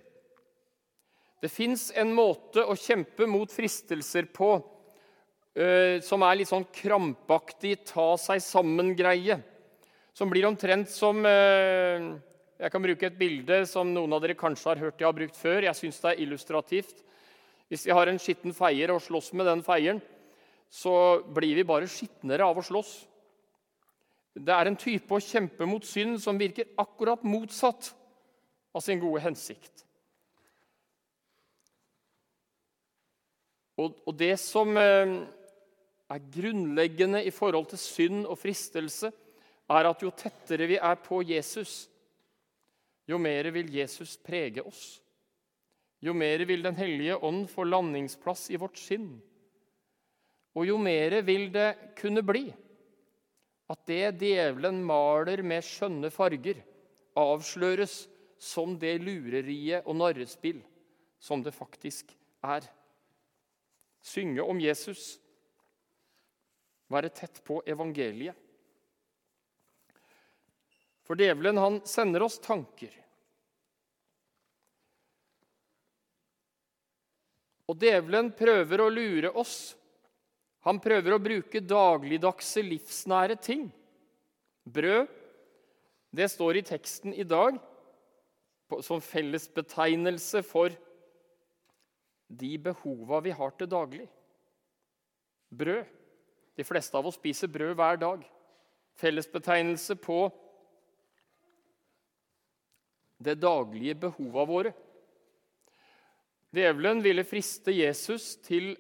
Det 1.43 1.51
fins 1.51 1.89
en 1.99 2.13
måte 2.15 2.63
å 2.63 2.77
kjempe 2.79 3.27
mot 3.27 3.51
fristelser 3.51 4.29
på 4.31 4.53
uh, 4.63 5.99
som 6.05 6.23
er 6.23 6.39
litt 6.39 6.51
sånn 6.53 6.69
krampaktig, 6.71 7.81
ta 7.89 8.13
seg 8.21 8.43
sammen-greie. 8.45 9.41
Som 10.15 10.31
blir 10.31 10.47
omtrent 10.47 10.93
som 10.93 11.25
uh, 11.25 12.13
Jeg 12.63 12.71
kan 12.71 12.85
bruke 12.85 13.09
et 13.09 13.19
bilde 13.19 13.65
som 13.67 13.91
noen 13.91 14.15
av 14.15 14.23
dere 14.23 14.39
kanskje 14.39 14.71
har 14.71 14.85
hørt 14.85 15.01
jeg 15.03 15.09
har 15.09 15.19
brukt 15.19 15.35
før. 15.35 15.67
Jeg 15.67 15.81
syns 15.81 15.99
det 15.99 16.13
er 16.13 16.23
illustrativt. 16.23 17.03
Hvis 17.67 17.89
vi 17.89 17.97
har 17.97 18.07
en 18.07 18.21
skitten 18.23 18.55
feier 18.55 18.93
og 18.95 19.03
slåss 19.03 19.33
med 19.35 19.49
den 19.49 19.67
feieren, 19.67 20.03
så 20.71 21.25
blir 21.27 21.57
vi 21.59 21.67
bare 21.67 21.91
skitnere 21.91 22.47
av 22.47 22.61
å 22.61 22.65
slåss. 22.65 22.93
Det 24.39 24.55
er 24.55 24.71
en 24.71 24.79
type 24.79 25.11
å 25.11 25.21
kjempe 25.21 25.67
mot 25.67 25.85
synd 25.85 26.21
som 26.23 26.39
virker 26.39 26.71
akkurat 26.81 27.25
motsatt 27.27 27.91
av 28.73 28.85
sin 28.85 29.03
gode 29.03 29.25
hensikt. 29.27 29.83
Og, 33.81 33.97
og 34.07 34.17
det 34.19 34.35
som 34.41 34.77
eh, 34.77 35.15
er 36.13 36.27
grunnleggende 36.35 37.23
i 37.25 37.33
forhold 37.33 37.71
til 37.73 37.81
synd 37.81 38.27
og 38.27 38.39
fristelse, 38.41 39.13
er 39.73 39.89
at 39.89 40.03
jo 40.05 40.11
tettere 40.13 40.69
vi 40.69 40.77
er 40.77 40.99
på 41.01 41.23
Jesus, 41.25 41.87
jo 43.09 43.19
mer 43.19 43.49
vil 43.55 43.71
Jesus 43.73 44.17
prege 44.21 44.63
oss. 44.65 45.01
Jo 46.03 46.13
mer 46.13 46.43
vil 46.47 46.65
Den 46.65 46.77
hellige 46.77 47.17
ånd 47.17 47.47
få 47.51 47.65
landingsplass 47.65 48.51
i 48.51 48.59
vårt 48.59 48.79
sinn. 48.79 49.23
Og 50.59 50.67
jo 50.67 50.77
mer 50.79 51.23
vil 51.25 51.49
det 51.55 51.95
kunne 51.99 52.25
bli 52.27 52.51
at 53.73 53.87
det 53.89 54.19
djevelen 54.21 54.83
maler 54.85 55.41
med 55.47 55.65
skjønne 55.65 56.11
farger, 56.13 56.59
avsløres 57.17 58.03
som 58.43 58.75
det 58.77 58.99
lureriet 59.01 59.87
og 59.87 59.97
narrespill 59.97 60.61
som 61.23 61.41
det 61.45 61.55
faktisk 61.55 62.11
er. 62.43 62.67
Synge 64.03 64.43
om 64.43 64.59
Jesus, 64.61 65.17
være 66.93 67.13
tett 67.15 67.39
på 67.47 67.61
evangeliet. 67.67 68.37
For 71.07 71.19
djevelen, 71.19 71.59
han 71.59 71.79
sender 71.89 72.25
oss 72.27 72.39
tanker. 72.43 72.93
Og 77.71 77.79
djevelen 77.79 78.33
prøver 78.37 78.83
å 78.83 78.91
lure 78.93 79.31
oss 79.39 79.73
han 80.63 80.79
prøver 80.83 81.17
å 81.17 81.23
bruke 81.23 81.63
dagligdagse, 81.63 82.63
livsnære 82.63 83.37
ting. 83.43 83.67
Brød, 84.63 85.09
det 86.15 86.29
står 86.31 86.61
i 86.61 86.67
teksten 86.67 87.15
i 87.17 87.27
dag 87.27 87.59
som 88.85 89.03
fellesbetegnelse 89.03 90.45
for 90.47 90.75
de 92.39 92.57
behova 92.59 93.21
vi 93.25 93.33
har 93.37 93.53
til 93.57 93.69
daglig. 93.71 94.07
Brød. 95.53 95.85
De 96.57 96.65
fleste 96.65 96.97
av 96.97 97.07
oss 97.09 97.17
spiser 97.17 97.49
brød 97.49 97.75
hver 97.77 97.99
dag. 98.01 98.25
Fellesbetegnelse 99.01 99.97
på 100.01 100.27
det 103.23 103.39
daglige 103.41 103.97
behova 104.07 104.45
våre. 104.49 104.73
Djevelen 106.53 107.01
ville 107.05 107.25
friste 107.25 107.73
Jesus 107.73 108.35
til 108.45 108.75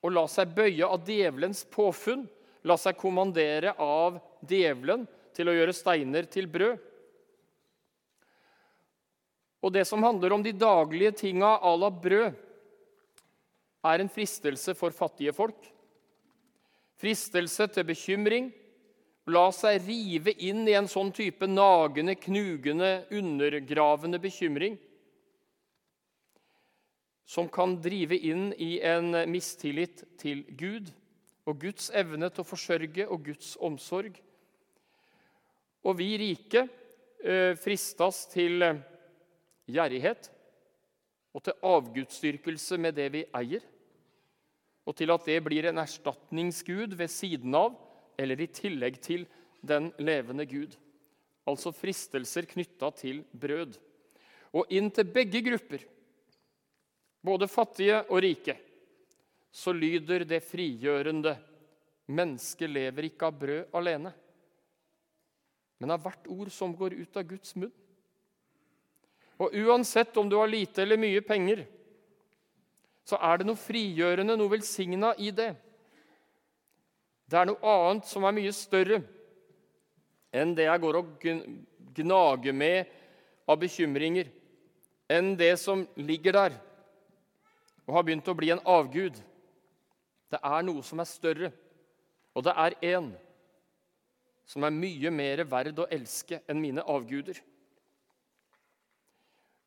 å 0.00 0.08
la 0.12 0.24
seg 0.30 0.54
bøye 0.56 0.86
av 0.86 1.02
djevelens 1.04 1.64
påfunn, 1.68 2.24
la 2.64 2.76
seg 2.80 2.96
kommandere 2.96 3.74
av 3.82 4.20
djevelen 4.48 5.04
til 5.36 5.50
å 5.50 5.56
gjøre 5.56 5.76
steiner 5.76 6.28
til 6.30 6.48
brød. 6.50 6.78
Og 9.62 9.72
det 9.74 9.84
som 9.88 10.02
handler 10.02 10.32
om 10.34 10.42
de 10.42 10.52
daglige 10.54 11.12
tinga 11.24 11.58
à 11.58 11.74
la 11.76 11.90
brød, 11.90 12.34
er 13.88 14.00
en 14.00 14.10
fristelse 14.10 14.74
for 14.74 14.90
fattige 14.90 15.32
folk. 15.32 15.58
Fristelse 16.98 17.66
til 17.70 17.86
bekymring. 17.86 18.50
La 19.28 19.50
seg 19.52 19.82
rive 19.84 20.32
inn 20.40 20.64
i 20.68 20.74
en 20.78 20.88
sånn 20.88 21.10
type 21.12 21.46
nagende, 21.46 22.14
knugende, 22.16 23.04
undergravende 23.12 24.18
bekymring 24.22 24.78
som 27.28 27.48
kan 27.52 27.74
drive 27.84 28.16
inn 28.16 28.54
i 28.56 28.78
en 28.80 29.12
mistillit 29.28 30.00
til 30.16 30.46
Gud 30.56 30.88
og 31.48 31.58
Guds 31.60 31.90
evne 31.92 32.30
til 32.32 32.40
å 32.40 32.48
forsørge 32.48 33.04
og 33.04 33.26
Guds 33.26 33.50
omsorg. 33.60 34.14
Og 35.84 35.98
vi 35.98 36.08
rike 36.20 36.64
eh, 37.20 37.52
fristes 37.60 38.22
til 38.32 38.64
eh, 38.64 38.80
gjerrighet 39.68 40.30
og 41.36 41.44
til 41.44 41.66
avgudsdyrkelse 41.68 42.78
med 42.80 42.96
det 42.96 43.08
vi 43.14 43.24
eier, 43.36 43.64
og 44.88 44.96
til 44.96 45.12
at 45.12 45.26
det 45.28 45.36
blir 45.44 45.68
en 45.68 45.80
erstatningsgud 45.82 46.96
ved 46.96 47.12
siden 47.12 47.54
av 47.54 47.76
eller 48.18 48.40
i 48.40 48.48
tillegg 48.48 48.96
til 49.04 49.26
den 49.60 49.90
levende 50.00 50.46
Gud. 50.48 50.72
Altså 51.48 51.72
fristelser 51.76 52.48
knytta 52.48 52.90
til 52.96 53.20
brød. 53.32 53.76
Og 54.56 54.72
inn 54.72 54.88
til 54.90 55.08
begge 55.12 55.42
grupper 55.44 55.84
både 57.24 57.48
fattige 57.50 58.00
og 58.08 58.22
rike, 58.24 58.54
så 59.52 59.72
lyder 59.72 60.24
det 60.28 60.44
frigjørende 60.44 61.36
Mennesket 62.08 62.70
lever 62.72 63.04
ikke 63.04 63.26
av 63.28 63.34
brød 63.36 63.74
alene, 63.76 64.14
men 65.76 65.90
av 65.92 66.00
hvert 66.00 66.30
ord 66.32 66.48
som 66.48 66.72
går 66.72 66.94
ut 66.96 67.18
av 67.20 67.26
Guds 67.28 67.52
munn. 67.60 67.74
Og 69.38 69.54
uansett 69.54 70.16
om 70.18 70.28
du 70.28 70.36
har 70.36 70.50
lite 70.50 70.82
eller 70.82 70.98
mye 71.00 71.22
penger, 71.22 71.64
så 73.06 73.16
er 73.24 73.40
det 73.40 73.46
noe 73.48 73.58
frigjørende, 73.58 74.36
noe 74.36 74.52
velsigna 74.52 75.14
i 75.16 75.30
det. 75.32 75.52
Det 77.28 77.38
er 77.38 77.48
noe 77.48 77.74
annet 77.74 78.08
som 78.08 78.24
er 78.24 78.36
mye 78.36 78.52
større 78.56 79.02
enn 80.34 80.52
det 80.56 80.66
jeg 80.66 80.80
går 80.82 80.98
og 80.98 81.28
gnager 81.96 82.56
med 82.56 82.90
av 83.48 83.56
bekymringer 83.60 84.28
enn 85.08 85.32
det 85.40 85.54
som 85.60 85.86
ligger 85.96 86.36
der 86.36 86.56
og 87.88 87.94
har 87.96 88.04
begynt 88.04 88.28
å 88.28 88.36
bli 88.36 88.50
en 88.52 88.64
avgud. 88.68 89.16
Det 90.28 90.40
er 90.44 90.64
noe 90.66 90.84
som 90.84 91.00
er 91.00 91.08
større, 91.08 91.48
og 92.36 92.44
det 92.44 92.52
er 92.52 92.76
én 92.84 93.06
som 94.48 94.64
er 94.64 94.74
mye 94.74 95.12
mer 95.12 95.40
verd 95.48 95.80
å 95.80 95.88
elske 95.92 96.42
enn 96.44 96.60
mine 96.60 96.84
avguder. 96.84 97.40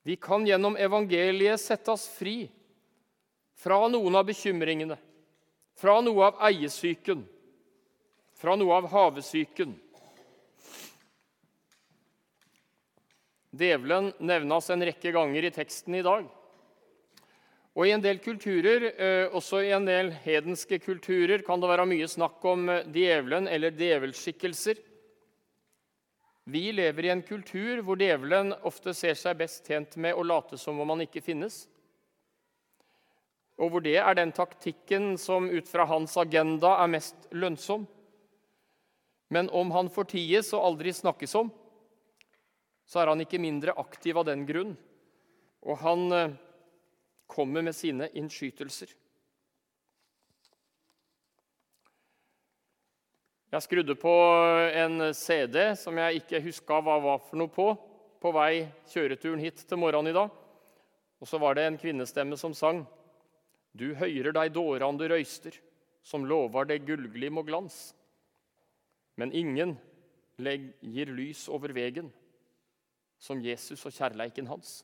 Vi 0.03 0.15
kan 0.15 0.47
gjennom 0.47 0.77
evangeliet 0.77 1.61
sette 1.61 1.91
oss 1.91 2.07
fri 2.09 2.49
fra 3.61 3.83
noen 3.87 4.15
av 4.17 4.25
bekymringene, 4.25 4.97
fra 5.77 5.99
noe 6.01 6.31
av 6.31 6.41
eiesyken, 6.49 7.21
fra 8.33 8.55
noe 8.57 8.79
av 8.81 8.89
havesyken. 8.89 9.75
Djevelen 13.51 14.13
nevnes 14.23 14.69
en 14.71 14.85
rekke 14.87 15.11
ganger 15.13 15.45
i 15.45 15.53
teksten 15.53 15.99
i 15.99 16.05
dag. 16.05 16.25
Og 17.75 17.87
I 17.87 17.93
en 17.95 18.03
del 18.03 18.17
kulturer, 18.23 18.89
eh, 18.97 19.27
også 19.31 19.61
i 19.63 19.71
en 19.75 19.85
del 19.85 20.09
hedenske 20.25 20.79
kulturer, 20.79 21.43
kan 21.45 21.59
det 21.61 21.69
være 21.69 21.85
mye 21.87 22.07
snakk 22.07 22.43
om 22.43 22.67
djevelen 22.91 23.47
eller 23.47 23.71
djevelskikkelser. 23.71 24.81
Vi 26.43 26.71
lever 26.71 27.05
i 27.05 27.11
en 27.13 27.21
kultur 27.21 27.83
hvor 27.85 27.99
djevelen 28.01 28.55
ofte 28.65 28.95
ser 28.97 29.13
seg 29.17 29.37
best 29.37 29.67
tjent 29.67 29.97
med 30.01 30.17
å 30.17 30.25
late 30.25 30.57
som 30.57 30.79
om 30.81 30.89
han 30.93 31.03
ikke 31.05 31.21
finnes. 31.21 31.67
Og 33.61 33.69
hvor 33.69 33.83
det 33.85 33.99
er 34.01 34.17
den 34.17 34.33
taktikken 34.33 35.13
som 35.21 35.49
ut 35.51 35.67
fra 35.69 35.85
hans 35.85 36.15
agenda 36.17 36.73
er 36.81 36.89
mest 36.89 37.27
lønnsom. 37.29 37.85
Men 39.31 39.51
om 39.53 39.69
han 39.71 39.91
forties 39.93 40.49
og 40.57 40.65
aldri 40.71 40.93
snakkes 40.95 41.35
om, 41.37 41.51
så 42.89 43.03
er 43.03 43.13
han 43.13 43.21
ikke 43.23 43.39
mindre 43.39 43.77
aktiv 43.79 44.17
av 44.17 44.25
den 44.27 44.47
grunn. 44.49 44.73
Og 45.61 45.77
han 45.79 46.07
eh, 46.11 46.33
kommer 47.29 47.63
med 47.63 47.77
sine 47.77 48.09
innskytelser. 48.17 48.89
Jeg 53.51 53.65
skrudde 53.65 53.97
på 53.99 54.11
en 54.79 55.09
CD 55.11 55.57
som 55.75 55.97
jeg 55.99 56.21
ikke 56.21 56.39
huska 56.45 56.77
hva 56.79 56.93
var 57.03 57.17
for 57.19 57.35
noe 57.41 57.51
på, 57.51 57.65
på 58.23 58.31
vei 58.31 58.63
kjøreturen 58.87 59.43
hit 59.43 59.65
til 59.67 59.81
morgenen 59.81 60.13
i 60.13 60.15
dag. 60.15 60.31
Og 61.19 61.27
så 61.27 61.39
var 61.41 61.57
det 61.57 61.65
en 61.67 61.79
kvinnestemme 61.81 62.39
som 62.39 62.55
sang. 62.55 62.85
Du 63.75 63.91
høyrer 63.99 64.31
deg 64.37 64.55
dårande 64.55 65.11
røyster, 65.11 65.57
som 65.99 66.23
lovar 66.23 66.69
deg 66.71 66.87
gullglim 66.87 67.43
og 67.43 67.51
glans. 67.51 67.91
Men 69.19 69.35
ingen 69.35 69.75
gir 70.39 71.11
lys 71.11 71.43
over 71.51 71.75
vegen 71.75 72.07
som 73.21 73.43
Jesus 73.43 73.83
og 73.83 73.93
kjærleiken 73.93 74.47
hans. 74.47 74.79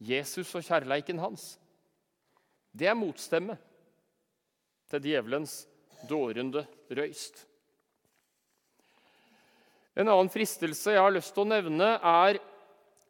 Jesus 0.00 0.54
og 0.56 0.64
kjærleiken 0.64 1.20
hans, 1.20 1.58
det 2.72 2.88
er 2.88 2.96
motstemme 2.96 3.58
til 4.88 5.02
djevelens 5.04 5.66
dårende 6.06 6.64
røyst. 6.94 7.44
En 9.98 10.06
annen 10.06 10.30
fristelse 10.30 10.94
jeg 10.94 11.02
har 11.02 11.14
lyst 11.14 11.34
til 11.34 11.42
å 11.42 11.50
nevne, 11.50 11.96
er 11.98 12.38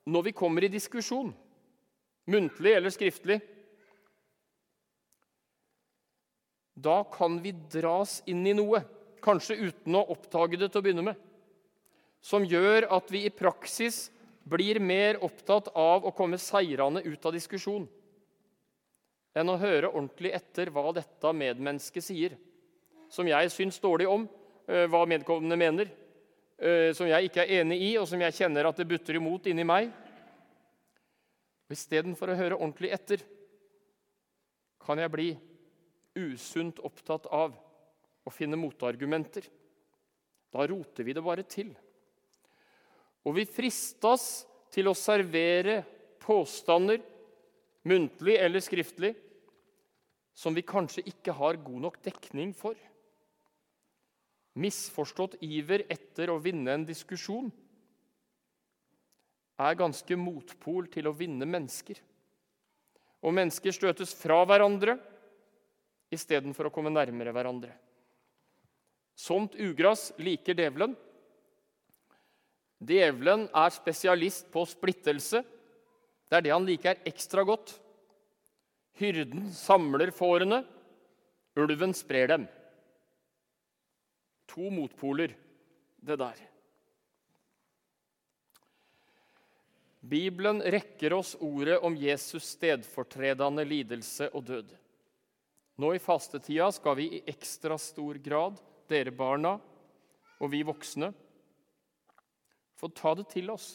når 0.09 0.29
vi 0.31 0.37
kommer 0.37 0.65
i 0.65 0.73
diskusjon, 0.73 1.35
muntlig 2.33 2.73
eller 2.79 2.93
skriftlig. 2.95 3.39
Da 6.79 7.03
kan 7.13 7.41
vi 7.45 7.53
dras 7.73 8.23
inn 8.31 8.47
i 8.49 8.57
noe, 8.57 8.81
kanskje 9.21 9.59
uten 9.59 9.99
å 9.99 10.07
oppdage 10.15 10.57
det 10.57 10.71
til 10.71 10.81
å 10.81 10.87
begynne 10.87 11.05
med, 11.11 11.21
som 12.25 12.47
gjør 12.47 12.87
at 12.95 13.11
vi 13.13 13.27
i 13.27 13.35
praksis 13.35 14.07
blir 14.49 14.81
mer 14.81 15.19
opptatt 15.25 15.69
av 15.77 16.07
å 16.07 16.15
komme 16.17 16.39
seirende 16.41 17.03
ut 17.05 17.27
av 17.27 17.35
diskusjon 17.37 17.85
enn 19.39 19.53
å 19.53 19.59
høre 19.61 19.91
ordentlig 19.93 20.33
etter 20.35 20.71
hva 20.75 20.91
dette 20.97 21.33
medmennesket 21.37 22.03
sier, 22.03 22.33
som 23.11 23.29
jeg 23.29 23.51
syns 23.53 23.81
dårlig 23.81 24.09
om, 24.09 24.29
eh, 24.69 24.87
hva 24.87 25.05
medkommende 25.09 25.57
mener, 25.59 25.91
eh, 26.59 26.93
som 26.93 27.07
jeg 27.07 27.29
ikke 27.29 27.45
er 27.45 27.63
enig 27.63 27.81
i, 27.83 27.97
og 27.99 28.07
som 28.09 28.21
jeg 28.21 28.33
kjenner 28.33 28.69
at 28.69 28.77
det 28.77 28.89
butter 28.89 29.17
imot 29.17 29.47
inni 29.47 29.65
meg. 29.65 29.93
Istedenfor 31.69 32.33
å 32.33 32.37
høre 32.39 32.57
ordentlig 32.57 32.93
etter 32.93 33.23
kan 34.81 34.99
jeg 34.99 35.13
bli 35.13 35.29
usunt 36.17 36.79
opptatt 36.81 37.27
av 37.27 37.53
å 38.25 38.33
finne 38.33 38.57
motargumenter. 38.57 39.45
Da 40.53 40.65
roter 40.67 41.05
vi 41.05 41.13
det 41.13 41.25
bare 41.25 41.45
til. 41.45 41.75
Og 43.27 43.37
vi 43.37 43.45
fristes 43.45 44.47
til 44.73 44.89
å 44.89 44.97
servere 44.97 45.83
påstander, 46.25 47.01
muntlig 47.89 48.37
eller 48.41 48.65
skriftlig, 48.65 49.15
som 50.37 50.55
vi 50.55 50.65
kanskje 50.65 51.05
ikke 51.11 51.35
har 51.35 51.61
god 51.61 51.85
nok 51.89 52.01
dekning 52.05 52.53
for. 52.57 52.77
Misforstått 54.59 55.37
iver 55.45 55.85
etter 55.93 56.33
å 56.33 56.41
vinne 56.43 56.75
en 56.75 56.87
diskusjon 56.89 57.51
er 59.59 59.79
ganske 59.79 60.17
motpol 60.19 60.87
til 60.91 61.09
å 61.11 61.15
vinne 61.17 61.47
mennesker. 61.49 61.99
Og 63.27 63.35
mennesker 63.35 63.75
støtes 63.75 64.15
fra 64.19 64.39
hverandre 64.47 64.97
istedenfor 66.15 66.69
å 66.69 66.73
komme 66.75 66.93
nærmere 66.95 67.35
hverandre. 67.35 67.73
Sånt 69.19 69.57
ugress 69.59 70.13
liker 70.23 70.55
djevelen. 70.55 70.95
Djevelen 72.79 73.49
er 73.51 73.75
spesialist 73.75 74.47
på 74.55 74.63
splittelse. 74.71 75.43
Det 76.29 76.39
er 76.39 76.45
det 76.47 76.55
han 76.55 76.69
liker 76.69 77.03
ekstra 77.09 77.43
godt. 77.47 77.75
Hyrden 78.99 79.51
samler 79.55 80.13
fårene, 80.15 80.63
ulven 81.59 81.95
sprer 81.95 82.31
dem. 82.31 82.47
To 84.49 84.71
motpoler, 84.73 85.35
det 86.01 86.17
der. 86.21 86.41
Bibelen 90.01 90.63
rekker 90.63 91.13
oss 91.13 91.35
ordet 91.41 91.79
om 91.85 91.97
Jesus' 91.97 92.47
stedfortredende 92.55 93.65
lidelse 93.65 94.31
og 94.33 94.47
død. 94.49 94.71
Nå 95.79 95.93
i 95.95 96.01
fastetida 96.03 96.71
skal 96.73 96.97
vi 96.99 97.09
i 97.19 97.23
ekstra 97.29 97.77
stor 97.79 98.19
grad, 98.23 98.57
dere 98.89 99.13
barna 99.15 99.59
og 100.39 100.51
vi 100.51 100.63
voksne, 100.67 101.11
få 102.79 102.89
ta 102.95 103.13
det 103.19 103.27
til 103.35 103.51
oss. 103.51 103.75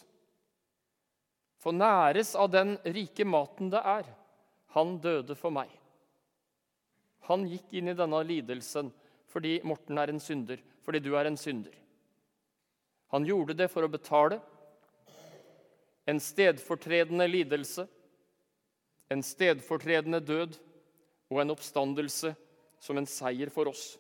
Få 1.60 1.72
næres 1.76 2.34
av 2.40 2.50
den 2.52 2.76
rike 2.84 3.28
maten 3.28 3.70
det 3.72 3.80
er. 3.80 4.08
Han 4.76 4.98
døde 5.04 5.36
for 5.36 5.54
meg. 5.54 5.70
Han 7.28 7.46
gikk 7.48 7.76
inn 7.78 7.92
i 7.92 7.96
denne 7.96 8.20
lidelsen 8.26 8.92
fordi 9.34 9.58
Morten 9.66 9.98
er 9.98 10.14
en 10.14 10.22
synder, 10.22 10.62
fordi 10.86 11.02
du 11.02 11.16
er 11.18 11.28
en 11.30 11.38
synder. 11.38 11.74
Han 13.14 13.26
gjorde 13.26 13.58
det 13.58 13.70
for 13.74 13.86
å 13.86 13.92
betale 13.92 14.40
en 16.10 16.20
stedfortredende 16.22 17.26
lidelse, 17.30 17.88
en 19.10 19.26
stedfortredende 19.26 20.22
død 20.22 20.56
og 21.34 21.42
en 21.42 21.54
oppstandelse 21.54 22.34
som 22.84 23.00
en 23.00 23.10
seier 23.10 23.50
for 23.54 23.70
oss. 23.72 23.94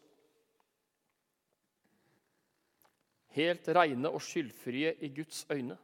helt 3.34 3.68
reine 3.74 4.12
og 4.14 4.22
skyldfrie 4.22 4.94
i 5.02 5.10
Guds 5.14 5.46
øyne. 5.52 5.78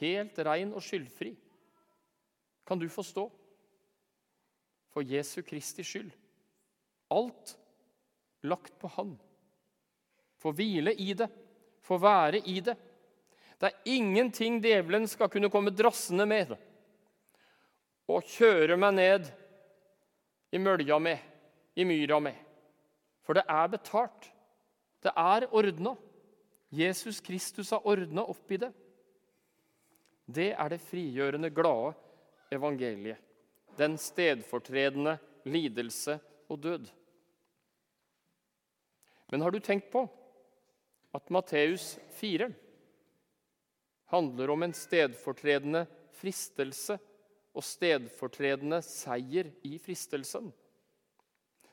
Helt 0.00 0.38
rein 0.38 0.72
og 0.72 0.82
skyldfri. 0.82 1.34
Kan 2.66 2.78
du 2.78 2.88
forstå? 2.88 3.28
For 4.92 5.00
Jesu 5.00 5.42
Kristi 5.42 5.82
skyld. 5.82 6.10
Alt 7.10 7.56
lagt 8.42 8.78
på 8.78 8.90
Han. 8.96 9.14
Få 10.42 10.52
hvile 10.56 10.94
i 10.94 11.12
det, 11.14 11.28
få 11.82 11.98
være 12.02 12.42
i 12.50 12.60
det. 12.60 12.76
Det 13.58 13.70
er 13.70 13.90
ingenting 13.94 14.58
djevelen 14.62 15.06
skal 15.06 15.30
kunne 15.30 15.50
komme 15.52 15.70
drassende 15.70 16.26
med 16.26 16.56
og 18.10 18.26
kjøre 18.26 18.74
meg 18.76 18.96
ned 18.96 19.28
i 20.52 20.58
mølja 20.60 20.98
med, 20.98 21.18
i 21.78 21.86
myra 21.86 22.18
med. 22.20 22.34
For 23.22 23.38
det 23.38 23.44
er 23.48 23.70
betalt. 23.70 24.26
Det 25.02 25.12
er 25.16 25.46
ordna. 25.54 25.94
Jesus 26.72 27.20
Kristus 27.20 27.70
har 27.70 27.86
ordna 27.86 28.24
opp 28.26 28.50
i 28.52 28.58
det. 28.60 28.72
Det 30.26 30.50
er 30.52 30.72
det 30.72 30.80
frigjørende, 30.82 31.50
glade 31.54 31.94
evangeliet. 32.52 33.20
Den 33.78 33.96
stedfortredende 34.00 35.16
lidelse 35.48 36.18
og 36.50 36.60
død. 36.62 36.90
Men 39.32 39.40
har 39.40 39.50
du 39.50 39.62
tenkt 39.64 39.88
på 39.88 40.04
at 41.16 41.30
Matteus 41.32 41.94
4 42.18 42.50
handler 44.12 44.50
om 44.52 44.62
en 44.66 44.74
stedfortredende 44.76 45.86
fristelse 46.20 46.98
og 47.56 47.64
stedfortredende 47.64 48.82
seier 48.84 49.48
i 49.64 49.78
fristelsen? 49.80 50.50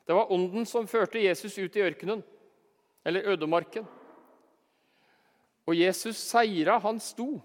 Det 0.08 0.16
var 0.16 0.32
Ånden 0.32 0.64
som 0.64 0.88
førte 0.88 1.20
Jesus 1.20 1.58
ut 1.60 1.76
i 1.76 1.84
ørkenen, 1.84 2.22
eller 3.04 3.28
ødemarken. 3.28 3.84
Og 5.68 5.76
Jesus 5.76 6.16
seira, 6.16 6.78
han 6.80 6.96
sto. 7.00 7.42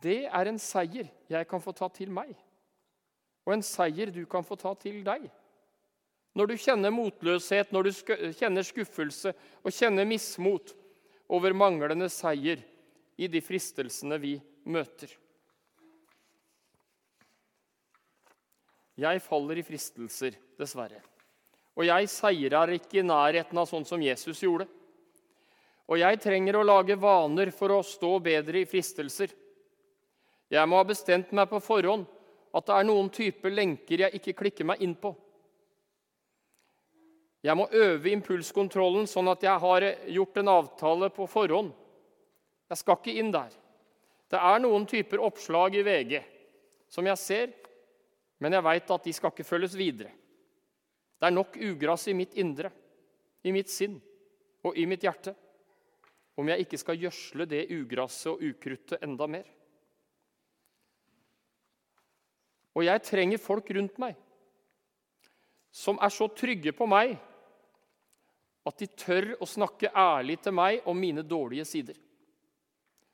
Det 0.00 0.24
er 0.24 0.48
en 0.48 0.58
seier 0.58 1.12
jeg 1.28 1.48
kan 1.48 1.60
få 1.60 1.76
ta 1.76 1.90
til 1.92 2.08
meg, 2.08 2.32
og 3.44 3.52
en 3.52 3.64
seier 3.64 4.08
du 4.16 4.24
kan 4.24 4.48
få 4.48 4.56
ta 4.56 4.72
til 4.80 5.04
deg. 5.04 5.28
Når 6.38 6.50
du 6.52 6.56
kjenner 6.62 6.94
motløshet, 6.94 7.72
når 7.74 7.88
du 7.88 8.32
kjenner 8.38 8.66
skuffelse 8.66 9.32
og 9.64 9.74
kjenner 9.74 10.06
mismot 10.06 10.74
over 11.30 11.54
manglende 11.54 12.08
seier 12.12 12.62
i 13.20 13.28
de 13.30 13.42
fristelsene 13.42 14.18
vi 14.22 14.36
møter. 14.70 15.10
Jeg 19.00 19.22
faller 19.24 19.58
i 19.58 19.64
fristelser, 19.64 20.36
dessverre. 20.60 21.00
Og 21.78 21.86
jeg 21.86 22.10
seirer 22.12 22.74
ikke 22.76 23.00
i 23.00 23.06
nærheten 23.06 23.58
av 23.58 23.68
sånn 23.70 23.86
som 23.88 24.02
Jesus 24.02 24.42
gjorde. 24.44 24.66
Og 25.90 25.98
jeg 25.98 26.20
trenger 26.22 26.58
å 26.58 26.66
lage 26.66 26.98
vaner 27.00 27.50
for 27.54 27.72
å 27.74 27.82
stå 27.86 28.18
bedre 28.22 28.60
i 28.60 28.68
fristelser. 28.68 29.32
Jeg 30.50 30.68
må 30.68 30.78
ha 30.78 30.86
bestemt 30.86 31.32
meg 31.34 31.48
på 31.50 31.62
forhånd 31.62 32.06
at 32.54 32.66
det 32.66 32.76
er 32.76 32.86
noen 32.86 33.08
typer 33.14 33.54
lenker 33.54 34.04
jeg 34.04 34.18
ikke 34.18 34.36
klikker 34.42 34.68
meg 34.68 34.82
inn 34.84 34.96
på. 34.98 35.14
Jeg 37.40 37.56
må 37.56 37.66
øve 37.72 38.10
impulskontrollen 38.12 39.06
sånn 39.08 39.30
at 39.32 39.44
jeg 39.46 39.62
har 39.62 39.86
gjort 40.12 40.40
en 40.42 40.52
avtale 40.52 41.08
på 41.14 41.24
forhånd. 41.30 41.70
Jeg 42.68 42.80
skal 42.80 42.98
ikke 43.00 43.16
inn 43.16 43.32
der. 43.32 43.54
Det 44.30 44.38
er 44.38 44.60
noen 44.62 44.84
typer 44.86 45.22
oppslag 45.24 45.78
i 45.80 45.84
VG 45.86 46.20
som 46.90 47.06
jeg 47.06 47.18
ser, 47.18 47.52
men 48.42 48.54
jeg 48.54 48.66
veit 48.66 48.92
at 48.92 49.06
de 49.06 49.14
skal 49.14 49.32
ikke 49.32 49.46
følges 49.46 49.76
videre. 49.78 50.12
Det 51.20 51.28
er 51.28 51.34
nok 51.34 51.56
ugress 51.56 52.06
i 52.10 52.16
mitt 52.16 52.36
indre, 52.40 52.70
i 53.44 53.52
mitt 53.52 53.72
sinn 53.72 53.96
og 54.64 54.76
i 54.76 54.86
mitt 54.88 55.04
hjerte 55.04 55.34
om 56.40 56.48
jeg 56.48 56.64
ikke 56.64 56.78
skal 56.80 57.00
gjødsle 57.00 57.46
det 57.48 57.66
ugraset 57.74 58.30
og 58.32 58.44
ukruttet 58.44 59.02
enda 59.04 59.26
mer. 59.28 59.48
Og 62.76 62.86
jeg 62.86 63.02
trenger 63.04 63.42
folk 63.42 63.72
rundt 63.76 63.98
meg 64.00 64.16
som 65.70 65.98
er 66.02 66.10
så 66.10 66.26
trygge 66.34 66.72
på 66.74 66.86
meg 66.90 67.14
at 68.70 68.78
de 68.78 68.86
tør 68.94 69.32
å 69.42 69.48
snakke 69.48 69.90
ærlig 69.90 70.38
til 70.44 70.54
meg 70.54 70.86
om 70.88 70.98
mine 70.98 71.24
dårlige 71.26 71.66
sider. 71.66 71.96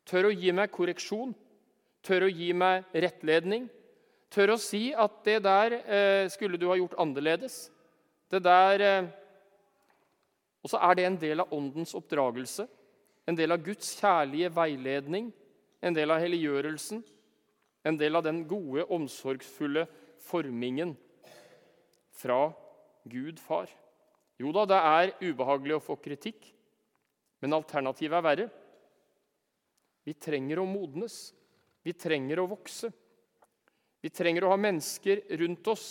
Tør 0.07 0.29
å 0.29 0.35
gi 0.35 0.53
meg 0.55 0.71
korreksjon, 0.75 1.33
tør 2.05 2.27
å 2.27 2.31
gi 2.31 2.53
meg 2.55 2.85
rettledning. 2.93 3.67
Tør 4.31 4.55
å 4.55 4.61
si 4.61 4.91
at 4.93 5.23
det 5.27 5.39
der 5.47 5.79
eh, 5.81 6.27
skulle 6.31 6.61
du 6.61 6.69
ha 6.71 6.77
gjort 6.79 6.99
annerledes. 7.03 7.67
Det 8.31 8.43
der 8.45 8.85
eh, 8.85 9.09
Og 10.67 10.71
så 10.71 10.81
er 10.83 10.97
det 10.99 11.05
en 11.07 11.19
del 11.23 11.41
av 11.41 11.53
åndens 11.55 11.95
oppdragelse, 11.95 12.65
en 13.27 13.37
del 13.39 13.55
av 13.55 13.63
Guds 13.63 13.93
kjærlige 14.01 14.51
veiledning, 14.51 15.29
en 15.79 15.95
del 15.95 16.11
av 16.11 16.19
helliggjørelsen, 16.19 17.05
en 17.87 17.99
del 18.01 18.19
av 18.19 18.25
den 18.27 18.41
gode, 18.51 18.83
omsorgsfulle 18.91 19.87
formingen 20.27 20.97
fra 22.19 22.51
Gud 23.07 23.39
far. 23.39 23.71
Jo 24.41 24.53
da, 24.53 24.67
det 24.69 24.79
er 24.79 25.15
ubehagelig 25.25 25.79
å 25.79 25.85
få 25.85 25.97
kritikk, 26.01 26.51
men 27.41 27.57
alternativet 27.57 28.19
er 28.19 28.25
verre. 28.25 28.47
Vi 30.07 30.15
trenger 30.15 30.61
å 30.61 30.69
modnes. 30.69 31.17
Vi 31.87 31.95
trenger 31.97 32.43
å 32.43 32.49
vokse. 32.51 32.91
Vi 34.03 34.11
trenger 34.13 34.45
å 34.47 34.53
ha 34.53 34.59
mennesker 34.61 35.23
rundt 35.41 35.69
oss 35.73 35.87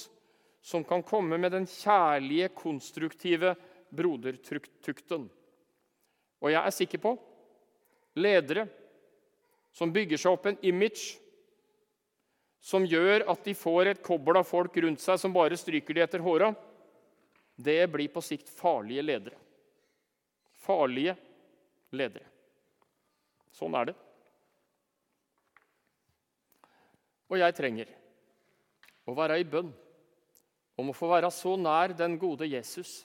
som 0.66 0.84
kan 0.88 1.04
komme 1.06 1.38
med 1.38 1.54
den 1.54 1.68
kjærlige, 1.70 2.50
konstruktive 2.58 3.54
brodertukten. 3.96 5.28
Og 6.42 6.52
jeg 6.52 6.62
er 6.62 6.74
sikker 6.74 7.02
på 7.04 7.14
ledere 8.20 8.66
som 9.76 9.92
bygger 9.94 10.22
seg 10.22 10.36
opp 10.36 10.48
en 10.50 10.60
image 10.64 11.18
som 12.66 12.86
gjør 12.88 13.28
at 13.30 13.44
de 13.46 13.54
får 13.58 13.92
et 13.92 14.04
kobbel 14.04 14.40
av 14.40 14.48
folk 14.48 14.78
rundt 14.82 15.04
seg 15.04 15.20
som 15.22 15.36
bare 15.36 15.58
stryker 15.60 15.98
de 15.98 16.06
etter 16.06 16.24
håra, 16.24 16.54
det 17.56 17.88
blir 17.92 18.12
på 18.12 18.22
sikt 18.24 18.50
farlige 18.52 19.04
ledere. 19.06 19.38
Farlige 20.66 21.16
ledere. 21.96 22.28
Sånn 23.56 23.76
er 23.80 23.92
det. 23.92 23.96
Og 27.32 27.40
jeg 27.40 27.56
trenger 27.58 27.90
å 29.08 29.16
være 29.18 29.40
i 29.40 29.48
bønn 29.48 29.72
om 30.76 30.92
å 30.92 30.96
få 30.96 31.08
være 31.10 31.32
så 31.34 31.56
nær 31.58 31.96
den 31.96 32.18
gode 32.22 32.48
Jesus 32.50 33.04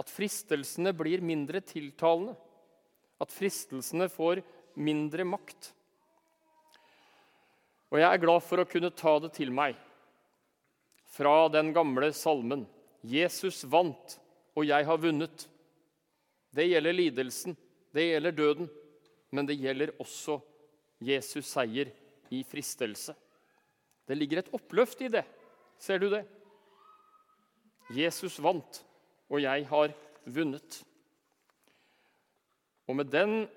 at 0.00 0.10
fristelsene 0.10 0.92
blir 0.96 1.22
mindre 1.24 1.60
tiltalende, 1.64 2.34
at 3.20 3.32
fristelsene 3.32 4.08
får 4.10 4.40
mindre 4.80 5.26
makt. 5.28 5.70
Og 7.90 8.00
jeg 8.00 8.08
er 8.08 8.22
glad 8.22 8.44
for 8.46 8.62
å 8.62 8.68
kunne 8.70 8.92
ta 8.96 9.16
det 9.20 9.32
til 9.36 9.52
meg 9.52 9.78
fra 11.10 11.48
den 11.52 11.72
gamle 11.76 12.12
salmen 12.16 12.64
'Jesus 13.02 13.64
vant, 13.64 14.20
og 14.56 14.66
jeg 14.66 14.84
har 14.86 14.98
vunnet'. 14.98 15.46
Det 16.52 16.66
gjelder 16.66 16.92
lidelsen, 16.92 17.56
det 17.94 18.10
gjelder 18.10 18.30
døden, 18.30 18.70
men 19.30 19.46
det 19.46 19.56
gjelder 19.56 19.94
også 19.98 20.40
Jesus' 21.00 21.48
seier 21.48 21.90
i 22.30 22.42
fristelse. 22.44 23.14
Det 24.06 24.18
ligger 24.18 24.38
et 24.38 24.52
oppløft 24.52 25.00
i 25.02 25.08
det. 25.08 25.24
Ser 25.78 25.98
du 25.98 26.10
det? 26.10 26.24
Jesus 27.94 28.38
vant, 28.42 28.82
og 29.30 29.40
jeg 29.42 29.66
har 29.66 29.94
vunnet. 30.26 30.82
Og 32.90 32.96
med 32.96 33.10
den, 33.10 33.48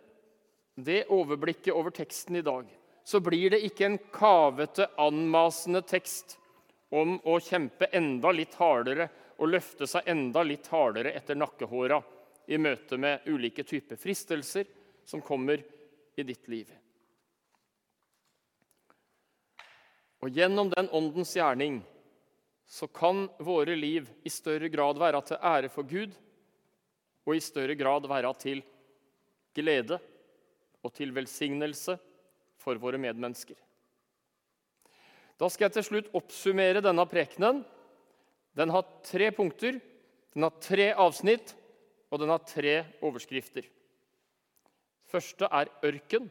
det 0.78 1.06
overblikket 1.10 1.74
over 1.74 1.90
teksten 1.94 2.38
i 2.38 2.46
dag 2.46 2.70
så 3.04 3.20
blir 3.20 3.52
det 3.52 3.64
ikke 3.68 3.86
en 3.86 4.00
kavete, 4.14 4.88
anmasende 5.02 5.82
tekst 5.84 6.38
om 6.94 7.18
å 7.28 7.36
kjempe 7.44 7.90
enda 7.92 8.32
litt 8.32 8.56
hardere 8.56 9.10
og 9.38 9.50
løfte 9.50 9.88
seg 9.90 10.10
enda 10.12 10.44
litt 10.46 10.68
hardere 10.72 11.14
etter 11.16 11.38
nakkehåra 11.40 12.00
i 12.48 12.60
møte 12.60 12.98
med 13.00 13.28
ulike 13.32 13.64
typer 13.64 14.00
fristelser 14.00 14.68
som 15.06 15.22
kommer 15.22 15.64
i 16.16 16.24
ditt 16.24 16.48
liv. 16.52 16.70
Og 20.24 20.32
gjennom 20.32 20.70
den 20.72 20.88
åndens 20.96 21.34
gjerning 21.36 21.82
så 22.70 22.88
kan 22.88 23.26
våre 23.44 23.76
liv 23.76 24.08
i 24.24 24.32
større 24.32 24.70
grad 24.72 25.00
være 25.02 25.20
til 25.28 25.42
ære 25.42 25.72
for 25.72 25.88
Gud 25.88 26.14
og 27.28 27.36
i 27.36 27.44
større 27.44 27.76
grad 27.80 28.08
være 28.08 28.32
til 28.40 28.64
glede 29.56 30.00
og 30.84 30.94
til 30.96 31.12
velsignelse 31.16 31.98
for 32.60 32.80
våre 32.80 33.00
medmennesker. 33.00 33.58
Da 35.40 35.50
skal 35.52 35.68
jeg 35.68 35.76
til 35.78 35.88
slutt 35.88 36.12
oppsummere 36.16 36.84
denne 36.84 37.04
prekenen. 37.10 37.64
Den 38.58 38.70
har 38.70 38.86
tre 39.06 39.32
punkter, 39.34 39.80
den 40.34 40.46
har 40.46 40.54
tre 40.62 40.92
avsnitt, 40.94 41.56
og 42.14 42.22
den 42.22 42.30
har 42.30 42.46
tre 42.46 42.84
overskrifter. 43.02 43.66
første 45.10 45.46
er 45.46 45.70
ørken. 45.86 46.30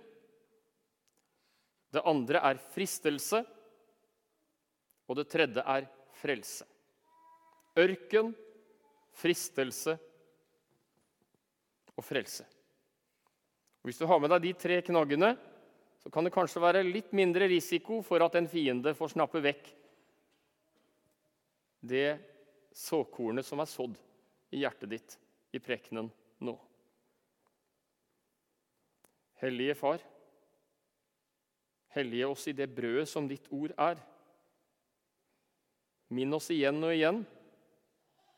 Det 1.92 2.02
andre 2.04 2.40
er 2.42 2.58
fristelse. 2.74 3.44
Og 5.08 5.16
det 5.16 5.28
tredje 5.28 5.62
er 5.66 5.87
frelse. 6.18 6.64
Ørken, 7.76 8.32
fristelse 9.12 9.98
og 11.96 12.04
frelse. 12.04 12.46
Og 13.82 13.90
hvis 13.90 13.98
du 13.98 14.06
har 14.06 14.18
med 14.22 14.30
deg 14.30 14.46
de 14.46 14.52
tre 14.54 14.80
knaggene, 14.87 15.35
så 16.02 16.11
kan 16.11 16.24
det 16.24 16.35
kanskje 16.35 16.62
være 16.62 16.87
litt 16.87 17.12
mindre 17.14 17.46
risiko 17.50 18.00
for 18.02 18.22
at 18.24 18.35
en 18.38 18.48
fiende 18.50 18.94
får 18.94 19.14
snappe 19.14 19.42
vekk 19.42 19.68
det 21.82 22.18
såkornet 22.72 23.46
som 23.46 23.60
er 23.60 23.68
sådd 23.68 23.98
i 24.54 24.62
hjertet 24.62 24.92
ditt 24.94 25.16
i 25.52 25.60
prekenen 25.60 26.08
nå. 26.42 26.54
Hellige 29.42 29.74
Far, 29.74 30.04
hellige 31.96 32.30
oss 32.30 32.46
i 32.48 32.54
det 32.56 32.70
brødet 32.70 33.08
som 33.10 33.26
ditt 33.28 33.50
ord 33.52 33.74
er. 33.74 33.98
Minn 36.14 36.38
oss 36.38 36.50
igjen 36.54 36.78
og 36.84 36.94
igjen 36.94 37.22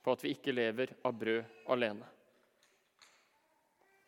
på 0.05 0.15
at 0.15 0.25
vi 0.25 0.33
ikke 0.35 0.55
lever 0.55 0.97
av 1.05 1.17
brød 1.19 1.69
alene. 1.75 2.14